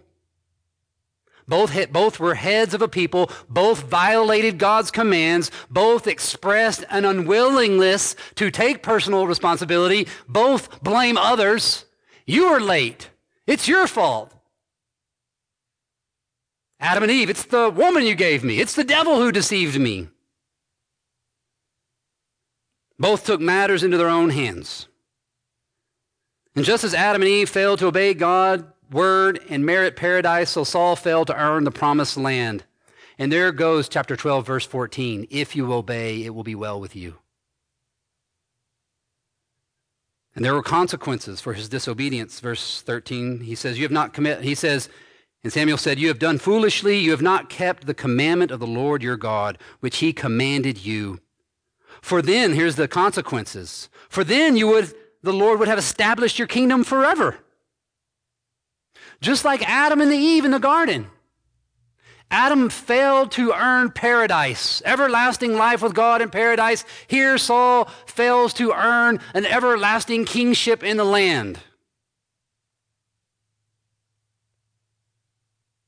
Both, 1.48 1.92
both 1.92 2.20
were 2.20 2.36
heads 2.36 2.74
of 2.74 2.82
a 2.82 2.88
people. 2.88 3.30
Both 3.50 3.84
violated 3.84 4.58
God's 4.58 4.92
commands. 4.92 5.52
Both 5.70 6.08
expressed 6.08 6.86
an 6.90 7.06
unwillingness 7.06 8.16
to 8.36 8.52
take 8.52 8.84
personal 8.84 9.28
responsibility. 9.28 10.08
Both 10.28 10.82
blame 10.82 11.18
others. 11.18 11.86
You 12.26 12.46
are 12.46 12.60
late. 12.60 13.10
It's 13.48 13.68
your 13.68 13.88
fault. 13.88 14.34
Adam 16.80 17.04
and 17.04 17.12
Eve, 17.12 17.30
it's 17.30 17.46
the 17.46 17.70
woman 17.70 18.04
you 18.04 18.16
gave 18.16 18.44
me. 18.44 18.60
It's 18.60 18.76
the 18.76 18.84
devil 18.84 19.18
who 19.18 19.32
deceived 19.32 19.80
me. 19.80 20.08
Both 22.98 23.26
took 23.26 23.42
matters 23.42 23.84
into 23.84 23.98
their 23.98 24.10
own 24.10 24.30
hands. 24.30 24.88
And 26.56 26.66
just 26.66 26.84
as 26.84 26.94
Adam 26.94 27.22
and 27.22 27.30
Eve 27.30 27.50
failed 27.50 27.80
to 27.80 27.88
obey 27.88 28.14
God's 28.14 28.64
word 28.92 29.40
and 29.50 29.66
merit 29.66 29.96
paradise, 29.96 30.52
so 30.52 30.64
Saul 30.64 30.96
failed 30.96 31.28
to 31.28 31.42
earn 31.42 31.64
the 31.64 31.72
promised 31.72 32.18
land. 32.18 32.66
And 33.18 33.32
there 33.32 33.52
goes 33.52 33.88
chapter 33.88 34.16
12, 34.16 34.46
verse 34.46 34.66
14. 34.66 35.28
If 35.30 35.56
you 35.56 35.72
obey, 35.72 36.24
it 36.24 36.34
will 36.34 36.44
be 36.44 36.56
well 36.56 36.80
with 36.80 36.96
you. 36.96 37.16
And 40.36 40.46
there 40.46 40.54
were 40.54 40.64
consequences 40.64 41.42
for 41.42 41.54
his 41.54 41.70
disobedience. 41.70 42.40
Verse 42.40 42.82
13, 42.82 43.42
he 43.42 43.56
says, 43.56 43.78
You 43.78 43.84
have 43.84 43.92
not 43.92 44.14
commit, 44.14 44.42
he 44.42 44.56
says, 44.56 44.90
and 45.44 45.52
Samuel 45.52 45.78
said, 45.78 46.00
You 46.00 46.08
have 46.08 46.20
done 46.20 46.38
foolishly, 46.38 46.98
you 46.98 47.12
have 47.12 47.22
not 47.22 47.50
kept 47.50 47.86
the 47.86 47.94
commandment 47.94 48.52
of 48.52 48.60
the 48.60 48.68
Lord 48.68 49.02
your 49.02 49.18
God, 49.18 49.58
which 49.80 49.98
he 49.98 50.14
commanded 50.14 50.86
you. 50.86 51.20
For 52.02 52.22
then, 52.22 52.54
here's 52.54 52.76
the 52.76 52.88
consequences. 52.88 53.90
For 54.10 54.24
then 54.24 54.56
you 54.56 54.68
would, 54.68 54.94
the 55.24 55.34
Lord 55.34 55.60
would 55.60 55.68
have 55.68 55.80
established 55.80 56.40
your 56.40 56.48
kingdom 56.48 56.84
forever. 56.84 57.38
Just 59.22 59.46
like 59.46 59.68
Adam 59.70 60.02
and 60.02 60.12
Eve 60.12 60.46
in 60.46 60.52
the 60.52 60.60
garden. 60.60 61.08
Adam 62.32 62.70
failed 62.70 63.32
to 63.34 63.54
earn 63.54 63.92
paradise, 63.92 64.82
everlasting 64.86 65.56
life 65.58 65.82
with 65.82 65.94
God 65.94 66.22
in 66.22 66.30
paradise. 66.30 66.86
Here, 67.08 67.38
Saul 67.38 67.90
fails 68.06 68.54
to 68.54 68.72
earn 68.72 69.20
an 69.34 69.46
everlasting 69.46 70.26
kingship 70.26 70.82
in 70.82 70.96
the 70.96 71.04
land. 71.04 71.60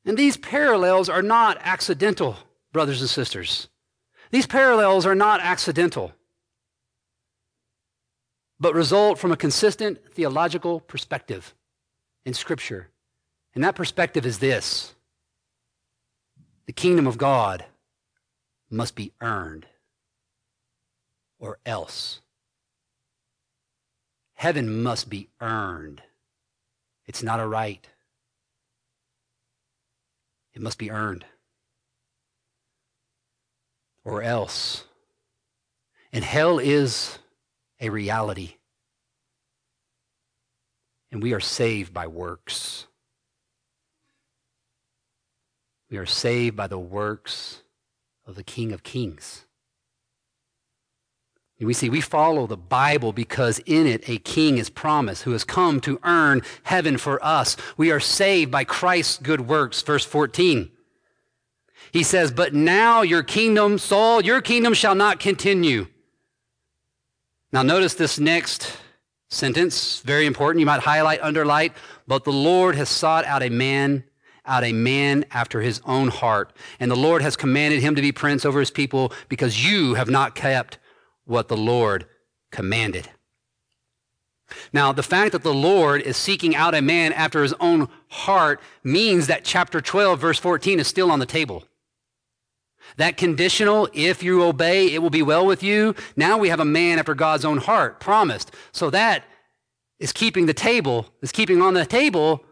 And 0.05 0.17
these 0.17 0.35
parallels 0.35 1.07
are 1.07 1.21
not 1.21 1.57
accidental, 1.61 2.35
brothers 2.73 2.99
and 2.99 3.09
sisters. 3.09 3.69
These 4.31 4.47
parallels 4.47 5.05
are 5.05 5.15
not 5.15 5.39
accidental, 5.39 6.11
but 8.63 8.73
result 8.73 9.19
from 9.19 9.33
a 9.33 9.35
consistent 9.35 9.99
theological 10.13 10.79
perspective 10.79 11.53
in 12.25 12.33
Scripture. 12.33 12.87
And 13.53 13.61
that 13.61 13.75
perspective 13.75 14.25
is 14.25 14.39
this 14.39 14.95
the 16.65 16.71
kingdom 16.71 17.05
of 17.05 17.17
God 17.17 17.65
must 18.69 18.95
be 18.95 19.11
earned, 19.19 19.65
or 21.39 21.59
else. 21.65 22.21
Heaven 24.35 24.81
must 24.81 25.09
be 25.09 25.27
earned. 25.41 26.01
It's 27.05 27.21
not 27.21 27.41
a 27.41 27.47
right. 27.47 27.85
It 30.53 30.61
must 30.61 30.77
be 30.77 30.89
earned 30.89 31.25
or 34.05 34.21
else. 34.21 34.85
And 36.13 36.23
hell 36.23 36.59
is 36.59 37.19
a 37.83 37.89
reality. 37.89 38.55
And 41.11 41.21
we 41.21 41.33
are 41.33 41.41
saved 41.41 41.93
by 41.93 42.07
works. 42.07 42.87
We 45.91 45.97
are 45.97 46.05
saved 46.05 46.55
by 46.55 46.67
the 46.67 46.79
works 46.79 47.61
of 48.25 48.35
the 48.35 48.43
King 48.43 48.71
of 48.71 48.83
Kings. 48.83 49.45
And 51.59 51.67
we 51.67 51.73
see 51.73 51.89
we 51.89 52.01
follow 52.01 52.47
the 52.47 52.57
Bible 52.57 53.11
because 53.11 53.59
in 53.59 53.85
it 53.85 54.09
a 54.09 54.17
king 54.17 54.57
is 54.57 54.69
promised 54.69 55.23
who 55.23 55.33
has 55.33 55.43
come 55.43 55.81
to 55.81 55.99
earn 56.03 56.41
heaven 56.63 56.97
for 56.97 57.23
us. 57.23 57.57
We 57.75 57.91
are 57.91 57.99
saved 57.99 58.49
by 58.49 58.63
Christ's 58.63 59.17
good 59.17 59.41
works. 59.41 59.81
Verse 59.81 60.05
14. 60.05 60.71
He 61.91 62.01
says, 62.01 62.31
But 62.31 62.53
now 62.53 63.01
your 63.01 63.23
kingdom, 63.23 63.77
Saul, 63.77 64.23
your 64.23 64.41
kingdom 64.41 64.73
shall 64.73 64.95
not 64.95 65.19
continue. 65.19 65.87
Now, 67.53 67.61
notice 67.61 67.93
this 67.93 68.19
next 68.19 68.75
sentence, 69.29 69.99
very 69.99 70.25
important. 70.25 70.59
You 70.59 70.65
might 70.65 70.81
highlight, 70.81 71.21
underlight. 71.21 71.73
But 72.07 72.23
the 72.23 72.31
Lord 72.31 72.75
has 72.75 72.89
sought 72.89 73.25
out 73.25 73.43
a 73.43 73.49
man, 73.49 74.03
out 74.43 74.63
a 74.63 74.73
man 74.73 75.23
after 75.29 75.61
his 75.61 75.79
own 75.85 76.07
heart. 76.07 76.51
And 76.79 76.89
the 76.89 76.95
Lord 76.95 77.21
has 77.21 77.35
commanded 77.35 77.79
him 77.79 77.93
to 77.93 78.01
be 78.01 78.11
prince 78.11 78.43
over 78.43 78.59
his 78.59 78.71
people 78.71 79.13
because 79.29 79.63
you 79.63 79.93
have 79.93 80.09
not 80.09 80.33
kept 80.33 80.79
what 81.25 81.47
the 81.47 81.55
Lord 81.55 82.07
commanded. 82.51 83.09
Now, 84.73 84.91
the 84.91 85.03
fact 85.03 85.31
that 85.33 85.43
the 85.43 85.53
Lord 85.53 86.01
is 86.01 86.17
seeking 86.17 86.55
out 86.55 86.73
a 86.73 86.81
man 86.81 87.13
after 87.13 87.43
his 87.43 87.53
own 87.59 87.87
heart 88.09 88.61
means 88.83 89.27
that 89.27 89.45
chapter 89.45 89.79
12, 89.79 90.19
verse 90.19 90.39
14 90.39 90.79
is 90.79 90.87
still 90.87 91.11
on 91.11 91.19
the 91.19 91.25
table. 91.27 91.63
That 92.97 93.17
conditional, 93.17 93.89
if 93.93 94.23
you 94.23 94.43
obey, 94.43 94.93
it 94.93 95.01
will 95.01 95.09
be 95.09 95.23
well 95.23 95.45
with 95.45 95.63
you. 95.63 95.95
Now 96.15 96.37
we 96.37 96.49
have 96.49 96.59
a 96.59 96.65
man 96.65 96.99
after 96.99 97.15
God's 97.15 97.45
own 97.45 97.57
heart 97.57 97.99
promised. 97.99 98.51
So 98.71 98.89
that 98.89 99.23
is 99.99 100.11
keeping 100.11 100.45
the 100.45 100.53
table, 100.53 101.07
is 101.21 101.31
keeping 101.31 101.61
on 101.61 101.73
the 101.73 101.85
table. 101.85 102.43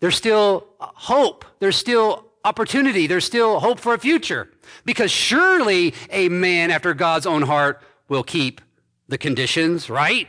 There's 0.00 0.16
still 0.16 0.66
hope. 0.80 1.44
There's 1.60 1.76
still 1.76 2.26
opportunity. 2.44 3.06
There's 3.06 3.24
still 3.24 3.60
hope 3.60 3.80
for 3.80 3.94
a 3.94 3.98
future. 3.98 4.50
Because 4.84 5.10
surely 5.10 5.94
a 6.10 6.28
man 6.28 6.70
after 6.70 6.92
God's 6.92 7.26
own 7.26 7.42
heart 7.42 7.82
will 8.08 8.24
keep 8.24 8.60
the 9.08 9.18
conditions, 9.18 9.88
right? 9.88 10.28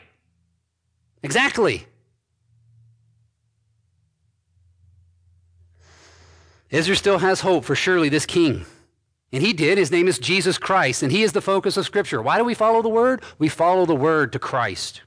Exactly. 1.23 1.87
Israel 6.69 6.97
still 6.97 7.17
has 7.19 7.41
hope 7.41 7.65
for 7.65 7.75
surely 7.75 8.09
this 8.09 8.25
king. 8.25 8.65
And 9.35 9.43
he 9.43 9.51
did. 9.51 9.77
His 9.77 9.91
name 9.91 10.07
is 10.07 10.17
Jesus 10.17 10.57
Christ, 10.57 11.03
and 11.03 11.11
he 11.11 11.21
is 11.21 11.33
the 11.33 11.41
focus 11.41 11.75
of 11.75 11.85
Scripture. 11.85 12.21
Why 12.21 12.37
do 12.37 12.45
we 12.45 12.53
follow 12.53 12.81
the 12.81 12.87
Word? 12.87 13.21
We 13.37 13.49
follow 13.49 13.85
the 13.85 13.93
Word 13.93 14.31
to 14.31 14.39
Christ. 14.39 15.01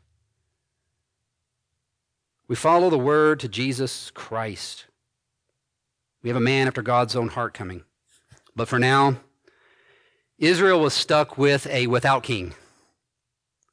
We 2.46 2.54
follow 2.54 2.90
the 2.90 2.98
Word 2.98 3.40
to 3.40 3.48
Jesus 3.48 4.10
Christ. 4.10 4.84
We 6.22 6.28
have 6.28 6.36
a 6.36 6.40
man 6.40 6.66
after 6.66 6.82
God's 6.82 7.16
own 7.16 7.28
heart 7.28 7.54
coming. 7.54 7.84
But 8.54 8.68
for 8.68 8.78
now, 8.78 9.16
Israel 10.38 10.80
was 10.80 10.92
stuck 10.92 11.38
with 11.38 11.66
a 11.68 11.86
without 11.86 12.22
king. 12.22 12.52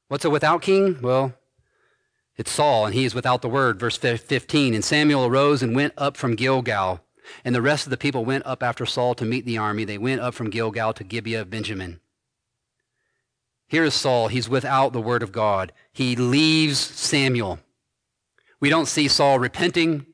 What's 0.08 0.24
a 0.24 0.30
without 0.30 0.62
king? 0.62 1.02
Well, 1.02 1.34
it's 2.38 2.52
Saul, 2.52 2.86
and 2.86 2.96
he 2.96 3.04
is 3.04 3.14
without 3.14 3.42
the 3.42 3.50
word. 3.50 3.78
Verse 3.78 3.98
15. 3.98 4.74
And 4.74 4.86
Samuel 4.86 5.26
arose 5.26 5.62
and 5.62 5.76
went 5.76 5.94
up 5.98 6.16
from 6.16 6.38
Gilgal. 6.38 7.02
And 7.44 7.54
the 7.54 7.62
rest 7.62 7.86
of 7.86 7.90
the 7.90 7.98
people 7.98 8.26
went 8.26 8.46
up 8.46 8.64
after 8.64 8.86
Saul 8.86 9.16
to 9.16 9.26
meet 9.26 9.46
the 9.46 9.58
army. 9.58 9.86
They 9.86 9.98
went 9.98 10.22
up 10.22 10.34
from 10.34 10.50
Gilgal 10.50 10.94
to 10.94 11.04
Gibeah 11.04 11.42
of 11.42 11.50
Benjamin. 11.50 12.00
Here 13.68 13.84
is 13.84 13.94
Saul. 13.94 14.28
He's 14.28 14.48
without 14.48 14.94
the 14.94 15.02
word 15.02 15.24
of 15.24 15.32
God. 15.32 15.72
He 15.92 16.16
leaves 16.16 16.80
Samuel. 16.80 17.60
We 18.60 18.70
don't 18.70 18.88
see 18.88 19.08
Saul 19.08 19.40
repenting. 19.40 20.06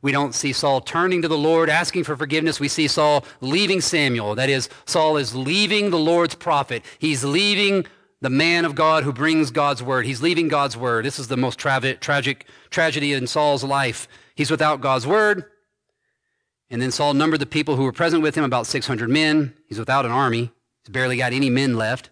We 0.00 0.10
don't 0.10 0.34
see 0.34 0.52
Saul 0.52 0.80
turning 0.80 1.22
to 1.22 1.28
the 1.28 1.38
Lord, 1.38 1.70
asking 1.70 2.04
for 2.04 2.16
forgiveness. 2.16 2.58
We 2.58 2.68
see 2.68 2.88
Saul 2.88 3.24
leaving 3.40 3.80
Samuel. 3.80 4.34
That 4.34 4.48
is, 4.48 4.68
Saul 4.84 5.16
is 5.16 5.34
leaving 5.34 5.90
the 5.90 5.98
Lord's 5.98 6.34
prophet. 6.34 6.82
He's 6.98 7.22
leaving 7.22 7.86
the 8.20 8.30
man 8.30 8.64
of 8.64 8.74
God 8.74 9.04
who 9.04 9.12
brings 9.12 9.50
God's 9.50 9.82
word. 9.82 10.06
He's 10.06 10.22
leaving 10.22 10.48
God's 10.48 10.76
word. 10.76 11.04
This 11.04 11.18
is 11.18 11.28
the 11.28 11.36
most 11.36 11.58
tra- 11.58 11.94
tragic 11.94 12.46
tragedy 12.70 13.12
in 13.12 13.26
Saul's 13.26 13.62
life. 13.62 14.08
He's 14.34 14.50
without 14.50 14.80
God's 14.80 15.06
word. 15.06 15.44
And 16.72 16.80
then 16.80 16.90
Saul 16.90 17.12
numbered 17.12 17.38
the 17.38 17.46
people 17.46 17.76
who 17.76 17.82
were 17.82 17.92
present 17.92 18.22
with 18.22 18.34
him, 18.34 18.44
about 18.44 18.66
600 18.66 19.10
men. 19.10 19.54
He's 19.66 19.78
without 19.78 20.06
an 20.06 20.10
army. 20.10 20.50
He's 20.82 20.90
barely 20.90 21.18
got 21.18 21.34
any 21.34 21.50
men 21.50 21.76
left. 21.76 22.08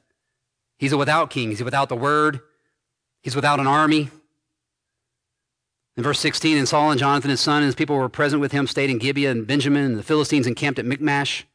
He's 0.78 0.92
a 0.92 0.98
without 0.98 1.30
king. 1.30 1.48
He's 1.48 1.64
without 1.64 1.88
the 1.88 1.96
word. 1.96 2.40
He's 3.22 3.34
without 3.34 3.58
an 3.58 3.66
army. 3.66 4.10
In 5.96 6.02
verse 6.02 6.20
16, 6.20 6.58
and 6.58 6.68
Saul 6.68 6.90
and 6.90 7.00
Jonathan, 7.00 7.30
his 7.30 7.40
son, 7.40 7.62
and 7.62 7.66
his 7.66 7.74
people 7.74 7.96
were 7.96 8.10
present 8.10 8.42
with 8.42 8.52
him, 8.52 8.66
stayed 8.66 8.90
in 8.90 8.98
Gibeah 8.98 9.30
and 9.30 9.46
Benjamin, 9.46 9.84
and 9.84 9.98
the 9.98 10.02
Philistines 10.02 10.46
encamped 10.46 10.78
at 10.78 10.84
Michmash. 10.84 11.46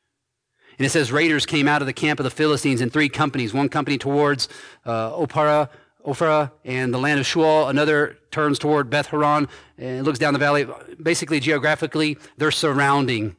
And 0.79 0.85
it 0.85 0.89
says 0.89 1.11
raiders 1.11 1.45
came 1.45 1.67
out 1.67 1.83
of 1.83 1.85
the 1.85 1.93
camp 1.93 2.19
of 2.19 2.23
the 2.23 2.31
Philistines 2.31 2.81
in 2.81 2.89
three 2.89 3.07
companies. 3.07 3.53
One 3.53 3.69
company 3.69 3.99
towards 3.99 4.49
uh, 4.83 5.11
Opara, 5.11 5.69
Ophrah, 6.05 6.51
and 6.63 6.93
the 6.93 6.99
land 6.99 7.19
of 7.19 7.25
Shual. 7.25 7.69
Another 7.69 8.17
turns 8.31 8.59
toward 8.59 8.89
Beth 8.89 9.07
Horon 9.07 9.47
and 9.77 10.05
looks 10.05 10.19
down 10.19 10.33
the 10.33 10.39
valley. 10.39 10.67
Basically, 11.01 11.39
geographically, 11.39 12.17
they're 12.37 12.51
surrounding. 12.51 13.35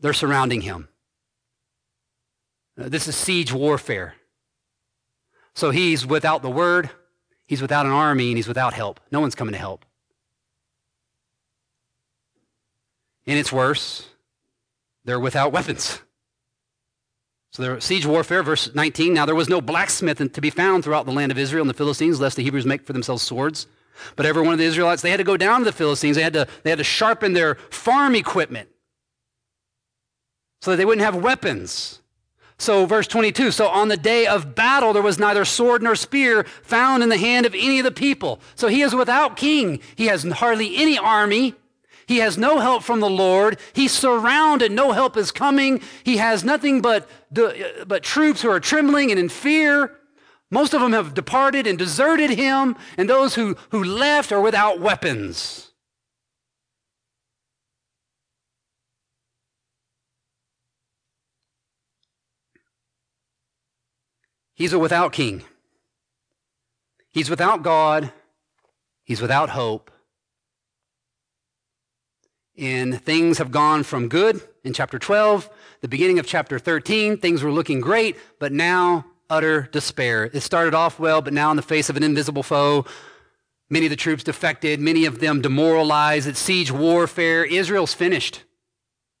They're 0.00 0.12
surrounding 0.12 0.62
him. 0.62 0.88
Uh, 2.80 2.88
this 2.88 3.06
is 3.06 3.14
siege 3.14 3.52
warfare. 3.52 4.14
So 5.54 5.70
he's 5.70 6.06
without 6.06 6.42
the 6.42 6.50
word, 6.50 6.90
he's 7.46 7.60
without 7.60 7.86
an 7.86 7.92
army, 7.92 8.28
and 8.28 8.36
he's 8.36 8.48
without 8.48 8.72
help. 8.72 9.00
No 9.10 9.20
one's 9.20 9.34
coming 9.34 9.52
to 9.52 9.58
help. 9.58 9.84
And 13.26 13.38
it's 13.38 13.52
worse, 13.52 14.08
they're 15.04 15.20
without 15.20 15.52
weapons. 15.52 16.00
So 17.52 17.62
there 17.62 17.80
siege 17.80 18.06
warfare, 18.06 18.42
verse 18.42 18.74
19. 18.74 19.12
Now 19.12 19.26
there 19.26 19.34
was 19.34 19.48
no 19.48 19.60
blacksmith 19.60 20.18
to 20.32 20.40
be 20.40 20.50
found 20.50 20.84
throughout 20.84 21.06
the 21.06 21.12
land 21.12 21.32
of 21.32 21.38
Israel 21.38 21.62
and 21.62 21.70
the 21.70 21.74
Philistines, 21.74 22.20
lest 22.20 22.36
the 22.36 22.44
Hebrews 22.44 22.66
make 22.66 22.82
for 22.82 22.92
themselves 22.92 23.22
swords. 23.22 23.66
But 24.16 24.26
every 24.26 24.42
one 24.42 24.52
of 24.52 24.58
the 24.58 24.64
Israelites, 24.64 25.02
they 25.02 25.10
had 25.10 25.18
to 25.18 25.24
go 25.24 25.36
down 25.36 25.60
to 25.60 25.64
the 25.64 25.72
Philistines. 25.72 26.16
They 26.16 26.22
had 26.22 26.32
to, 26.32 26.46
they 26.62 26.70
had 26.70 26.78
to 26.78 26.84
sharpen 26.84 27.32
their 27.32 27.56
farm 27.70 28.14
equipment 28.14 28.68
so 30.62 30.70
that 30.70 30.76
they 30.76 30.84
wouldn't 30.84 31.04
have 31.04 31.16
weapons. 31.16 32.00
So, 32.58 32.84
verse 32.84 33.06
22 33.06 33.50
So 33.50 33.68
on 33.68 33.88
the 33.88 33.96
day 33.96 34.26
of 34.26 34.54
battle, 34.54 34.92
there 34.92 35.02
was 35.02 35.18
neither 35.18 35.44
sword 35.44 35.82
nor 35.82 35.96
spear 35.96 36.44
found 36.62 37.02
in 37.02 37.08
the 37.08 37.16
hand 37.16 37.46
of 37.46 37.54
any 37.54 37.78
of 37.78 37.84
the 37.84 37.90
people. 37.90 38.40
So 38.54 38.68
he 38.68 38.82
is 38.82 38.94
without 38.94 39.36
king. 39.36 39.80
He 39.96 40.06
has 40.06 40.24
hardly 40.24 40.76
any 40.76 40.98
army. 40.98 41.54
He 42.10 42.16
has 42.16 42.36
no 42.36 42.58
help 42.58 42.82
from 42.82 42.98
the 42.98 43.08
Lord. 43.08 43.56
He's 43.72 43.92
surrounded. 43.92 44.72
No 44.72 44.90
help 44.90 45.16
is 45.16 45.30
coming. 45.30 45.80
He 46.02 46.16
has 46.16 46.42
nothing 46.42 46.80
but, 46.80 47.08
but 47.30 48.02
troops 48.02 48.42
who 48.42 48.50
are 48.50 48.58
trembling 48.58 49.12
and 49.12 49.20
in 49.20 49.28
fear. 49.28 49.96
Most 50.50 50.74
of 50.74 50.80
them 50.80 50.92
have 50.92 51.14
departed 51.14 51.68
and 51.68 51.78
deserted 51.78 52.30
him, 52.30 52.74
and 52.98 53.08
those 53.08 53.36
who, 53.36 53.56
who 53.70 53.84
left 53.84 54.32
are 54.32 54.40
without 54.40 54.80
weapons. 54.80 55.70
He's 64.54 64.72
a 64.72 64.80
without 64.80 65.12
king. 65.12 65.44
He's 67.12 67.30
without 67.30 67.62
God. 67.62 68.12
He's 69.04 69.22
without 69.22 69.50
hope 69.50 69.89
and 72.60 73.02
things 73.02 73.38
have 73.38 73.50
gone 73.50 73.82
from 73.82 74.08
good 74.08 74.40
in 74.62 74.74
chapter 74.74 74.98
12, 74.98 75.48
the 75.80 75.88
beginning 75.88 76.18
of 76.18 76.26
chapter 76.26 76.58
13, 76.58 77.16
things 77.16 77.42
were 77.42 77.50
looking 77.50 77.80
great, 77.80 78.16
but 78.38 78.52
now 78.52 79.06
utter 79.30 79.62
despair. 79.72 80.24
It 80.32 80.40
started 80.40 80.74
off 80.74 80.98
well, 80.98 81.22
but 81.22 81.32
now 81.32 81.50
in 81.50 81.56
the 81.56 81.62
face 81.62 81.88
of 81.88 81.96
an 81.96 82.02
invisible 82.02 82.42
foe, 82.42 82.84
many 83.70 83.86
of 83.86 83.90
the 83.90 83.96
troops 83.96 84.22
defected, 84.22 84.78
many 84.78 85.06
of 85.06 85.20
them 85.20 85.40
demoralized. 85.40 86.28
It's 86.28 86.38
siege 86.38 86.70
warfare. 86.70 87.44
Israel's 87.44 87.94
finished. 87.94 88.44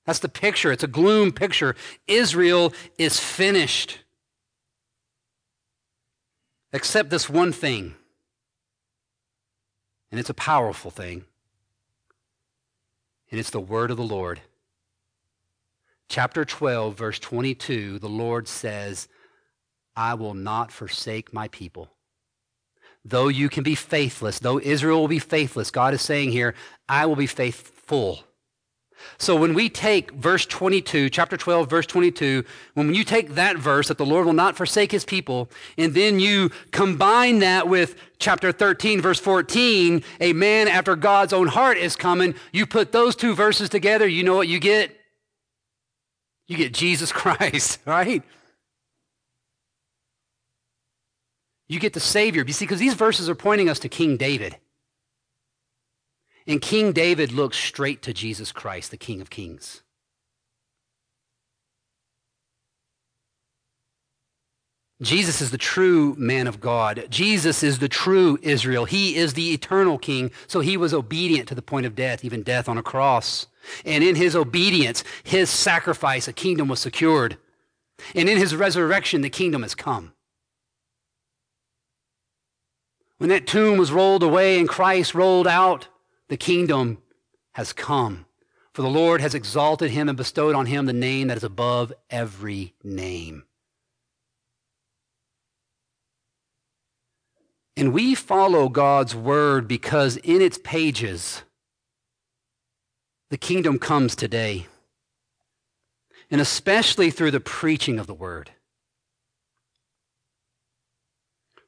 That's 0.04 0.18
the 0.18 0.28
picture. 0.28 0.70
It's 0.70 0.84
a 0.84 0.88
gloom 0.88 1.32
picture. 1.32 1.74
Israel 2.06 2.74
is 2.98 3.18
finished. 3.18 4.00
Except 6.72 7.08
this 7.08 7.30
one 7.30 7.52
thing, 7.52 7.94
and 10.10 10.20
it's 10.20 10.30
a 10.30 10.34
powerful 10.34 10.90
thing 10.90 11.24
and 13.30 13.38
it's 13.38 13.50
the 13.50 13.60
word 13.60 13.90
of 13.90 13.96
the 13.96 14.02
Lord. 14.02 14.40
Chapter 16.08 16.44
12, 16.44 16.96
verse 16.96 17.18
22, 17.18 17.98
the 18.00 18.08
Lord 18.08 18.48
says, 18.48 19.08
I 19.94 20.14
will 20.14 20.34
not 20.34 20.72
forsake 20.72 21.32
my 21.32 21.48
people. 21.48 21.90
Though 23.04 23.28
you 23.28 23.48
can 23.48 23.62
be 23.62 23.74
faithless, 23.74 24.40
though 24.40 24.58
Israel 24.60 25.00
will 25.00 25.08
be 25.08 25.18
faithless, 25.18 25.70
God 25.70 25.94
is 25.94 26.02
saying 26.02 26.32
here, 26.32 26.54
I 26.88 27.06
will 27.06 27.16
be 27.16 27.26
faithful. 27.26 28.24
So 29.18 29.36
when 29.36 29.54
we 29.54 29.68
take 29.68 30.10
verse 30.12 30.46
22, 30.46 31.10
chapter 31.10 31.36
12, 31.36 31.68
verse 31.68 31.86
22, 31.86 32.44
when 32.74 32.94
you 32.94 33.04
take 33.04 33.34
that 33.34 33.56
verse 33.56 33.88
that 33.88 33.98
the 33.98 34.06
Lord 34.06 34.26
will 34.26 34.32
not 34.32 34.56
forsake 34.56 34.92
his 34.92 35.04
people, 35.04 35.50
and 35.76 35.94
then 35.94 36.20
you 36.20 36.50
combine 36.70 37.40
that 37.40 37.68
with 37.68 37.96
chapter 38.18 38.52
13, 38.52 39.00
verse 39.00 39.20
14, 39.20 40.02
a 40.20 40.32
man 40.32 40.68
after 40.68 40.96
God's 40.96 41.32
own 41.32 41.48
heart 41.48 41.78
is 41.78 41.96
coming, 41.96 42.34
you 42.52 42.66
put 42.66 42.92
those 42.92 43.16
two 43.16 43.34
verses 43.34 43.68
together, 43.68 44.06
you 44.06 44.22
know 44.22 44.36
what 44.36 44.48
you 44.48 44.58
get? 44.58 44.96
You 46.46 46.56
get 46.56 46.74
Jesus 46.74 47.12
Christ, 47.12 47.78
right? 47.86 48.22
You 51.68 51.78
get 51.78 51.92
the 51.92 52.00
Savior. 52.00 52.42
You 52.44 52.52
see, 52.52 52.64
because 52.64 52.80
these 52.80 52.94
verses 52.94 53.28
are 53.28 53.36
pointing 53.36 53.68
us 53.68 53.78
to 53.78 53.88
King 53.88 54.16
David. 54.16 54.56
And 56.50 56.60
King 56.60 56.90
David 56.90 57.30
looks 57.30 57.56
straight 57.56 58.02
to 58.02 58.12
Jesus 58.12 58.50
Christ, 58.50 58.90
the 58.90 58.96
King 58.96 59.20
of 59.20 59.30
Kings. 59.30 59.82
Jesus 65.00 65.40
is 65.40 65.52
the 65.52 65.58
true 65.58 66.16
man 66.18 66.48
of 66.48 66.58
God. 66.60 67.06
Jesus 67.08 67.62
is 67.62 67.78
the 67.78 67.88
true 67.88 68.36
Israel. 68.42 68.84
He 68.84 69.14
is 69.14 69.34
the 69.34 69.52
eternal 69.52 69.96
king, 69.96 70.32
so 70.48 70.58
he 70.58 70.76
was 70.76 70.92
obedient 70.92 71.48
to 71.50 71.54
the 71.54 71.62
point 71.62 71.86
of 71.86 71.94
death, 71.94 72.24
even 72.24 72.42
death 72.42 72.68
on 72.68 72.76
a 72.76 72.82
cross. 72.82 73.46
And 73.84 74.02
in 74.02 74.16
his 74.16 74.34
obedience, 74.34 75.04
his 75.22 75.50
sacrifice, 75.50 76.26
a 76.26 76.32
kingdom 76.32 76.66
was 76.66 76.80
secured. 76.80 77.38
And 78.12 78.28
in 78.28 78.38
his 78.38 78.56
resurrection, 78.56 79.20
the 79.20 79.30
kingdom 79.30 79.62
has 79.62 79.76
come. 79.76 80.14
When 83.18 83.30
that 83.30 83.46
tomb 83.46 83.78
was 83.78 83.92
rolled 83.92 84.24
away 84.24 84.58
and 84.58 84.68
Christ 84.68 85.14
rolled 85.14 85.46
out, 85.46 85.86
the 86.30 86.36
kingdom 86.36 87.02
has 87.52 87.72
come. 87.72 88.24
For 88.72 88.82
the 88.82 88.88
Lord 88.88 89.20
has 89.20 89.34
exalted 89.34 89.90
him 89.90 90.08
and 90.08 90.16
bestowed 90.16 90.54
on 90.54 90.66
him 90.66 90.86
the 90.86 90.92
name 90.92 91.26
that 91.26 91.36
is 91.36 91.44
above 91.44 91.92
every 92.08 92.72
name. 92.84 93.42
And 97.76 97.92
we 97.92 98.14
follow 98.14 98.68
God's 98.68 99.14
word 99.14 99.66
because 99.66 100.18
in 100.18 100.40
its 100.40 100.58
pages, 100.62 101.42
the 103.30 103.38
kingdom 103.38 103.80
comes 103.80 104.14
today. 104.14 104.68
And 106.30 106.40
especially 106.40 107.10
through 107.10 107.32
the 107.32 107.40
preaching 107.40 107.98
of 107.98 108.06
the 108.06 108.14
word. 108.14 108.52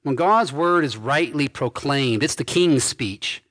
When 0.04 0.14
God's 0.14 0.52
word 0.52 0.84
is 0.84 0.96
rightly 0.96 1.48
proclaimed, 1.48 2.22
it's 2.22 2.36
the 2.36 2.44
king's 2.44 2.84
speech 2.84 3.41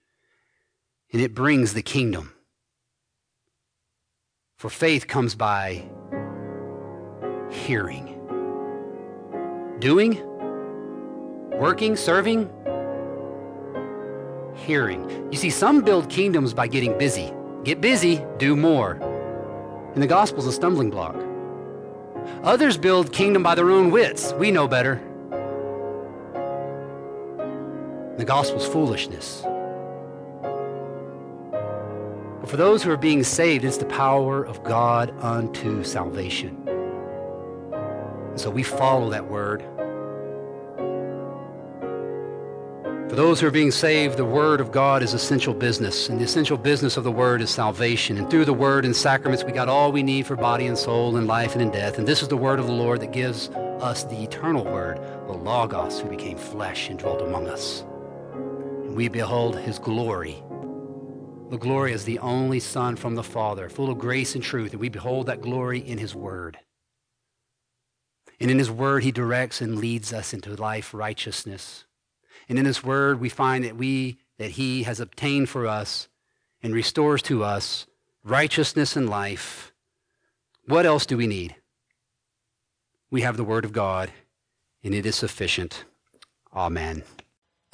and 1.11 1.21
it 1.21 1.33
brings 1.33 1.73
the 1.73 1.81
kingdom. 1.81 2.33
For 4.57 4.69
faith 4.69 5.07
comes 5.07 5.35
by 5.35 5.83
hearing, 7.49 8.17
doing, 9.79 10.21
working, 11.59 11.95
serving, 11.95 12.49
hearing. 14.53 15.27
You 15.31 15.37
see, 15.37 15.49
some 15.49 15.81
build 15.81 16.09
kingdoms 16.09 16.53
by 16.53 16.67
getting 16.67 16.97
busy. 16.97 17.33
Get 17.63 17.81
busy, 17.81 18.23
do 18.37 18.55
more. 18.55 18.93
And 19.93 20.01
the 20.01 20.07
gospel's 20.07 20.45
a 20.45 20.51
stumbling 20.51 20.89
block. 20.89 21.15
Others 22.43 22.77
build 22.77 23.11
kingdom 23.11 23.43
by 23.43 23.55
their 23.55 23.71
own 23.71 23.91
wits. 23.91 24.33
We 24.33 24.51
know 24.51 24.67
better. 24.67 25.01
The 28.17 28.25
gospel's 28.25 28.67
foolishness. 28.67 29.43
But 32.41 32.49
for 32.49 32.57
those 32.57 32.81
who 32.81 32.89
are 32.89 32.97
being 32.97 33.23
saved, 33.23 33.63
it's 33.63 33.77
the 33.77 33.85
power 33.85 34.43
of 34.43 34.63
God 34.63 35.13
unto 35.21 35.83
salvation. 35.83 36.67
And 38.31 38.39
so 38.39 38.49
we 38.49 38.63
follow 38.63 39.11
that 39.11 39.29
word. 39.29 39.61
For 43.09 43.15
those 43.15 43.39
who 43.39 43.47
are 43.47 43.51
being 43.51 43.69
saved, 43.69 44.17
the 44.17 44.25
word 44.25 44.59
of 44.59 44.71
God 44.71 45.03
is 45.03 45.13
essential 45.13 45.53
business. 45.53 46.09
And 46.09 46.19
the 46.19 46.23
essential 46.23 46.57
business 46.57 46.97
of 46.97 47.03
the 47.03 47.11
word 47.11 47.41
is 47.41 47.51
salvation. 47.51 48.17
And 48.17 48.27
through 48.27 48.45
the 48.45 48.53
word 48.53 48.85
and 48.85 48.95
sacraments, 48.95 49.43
we 49.43 49.51
got 49.51 49.69
all 49.69 49.91
we 49.91 50.01
need 50.01 50.25
for 50.25 50.35
body 50.35 50.65
and 50.65 50.77
soul 50.77 51.17
in 51.17 51.27
life 51.27 51.53
and 51.53 51.61
in 51.61 51.69
death. 51.69 51.99
And 51.99 52.07
this 52.07 52.23
is 52.23 52.29
the 52.29 52.37
word 52.37 52.59
of 52.59 52.65
the 52.65 52.73
Lord 52.73 53.01
that 53.01 53.11
gives 53.11 53.49
us 53.49 54.03
the 54.05 54.23
eternal 54.23 54.63
word, 54.63 54.97
the 55.27 55.33
Logos, 55.33 55.99
who 55.99 56.09
became 56.09 56.37
flesh 56.37 56.89
and 56.89 56.97
dwelt 56.97 57.21
among 57.21 57.47
us. 57.47 57.83
And 58.33 58.95
we 58.95 59.09
behold 59.09 59.59
his 59.59 59.77
glory 59.77 60.41
the 61.51 61.57
glory 61.57 61.91
as 61.91 62.05
the 62.05 62.17
only 62.19 62.61
Son 62.61 62.95
from 62.95 63.15
the 63.15 63.23
Father, 63.23 63.67
full 63.67 63.89
of 63.89 63.99
grace 63.99 64.35
and 64.35 64.43
truth, 64.43 64.71
and 64.71 64.79
we 64.79 64.87
behold 64.87 65.25
that 65.25 65.41
glory 65.41 65.79
in 65.79 65.97
his 65.97 66.15
word. 66.15 66.57
And 68.39 68.49
in 68.49 68.57
his 68.57 68.71
word, 68.71 69.03
he 69.03 69.11
directs 69.11 69.59
and 69.59 69.77
leads 69.77 70.13
us 70.13 70.33
into 70.33 70.55
life 70.55 70.93
righteousness. 70.93 71.83
And 72.47 72.57
in 72.57 72.63
his 72.63 72.85
word, 72.85 73.19
we 73.19 73.27
find 73.27 73.65
that 73.65 73.75
we, 73.75 74.17
that 74.37 74.51
he 74.51 74.83
has 74.83 75.01
obtained 75.01 75.49
for 75.49 75.67
us 75.67 76.07
and 76.63 76.73
restores 76.73 77.21
to 77.23 77.43
us 77.43 77.85
righteousness 78.23 78.95
and 78.95 79.09
life. 79.09 79.73
What 80.67 80.85
else 80.85 81.05
do 81.05 81.17
we 81.17 81.27
need? 81.27 81.57
We 83.09 83.21
have 83.21 83.35
the 83.35 83.43
word 83.43 83.65
of 83.65 83.73
God, 83.73 84.09
and 84.85 84.95
it 84.95 85.05
is 85.05 85.17
sufficient. 85.17 85.83
Amen. 86.53 87.03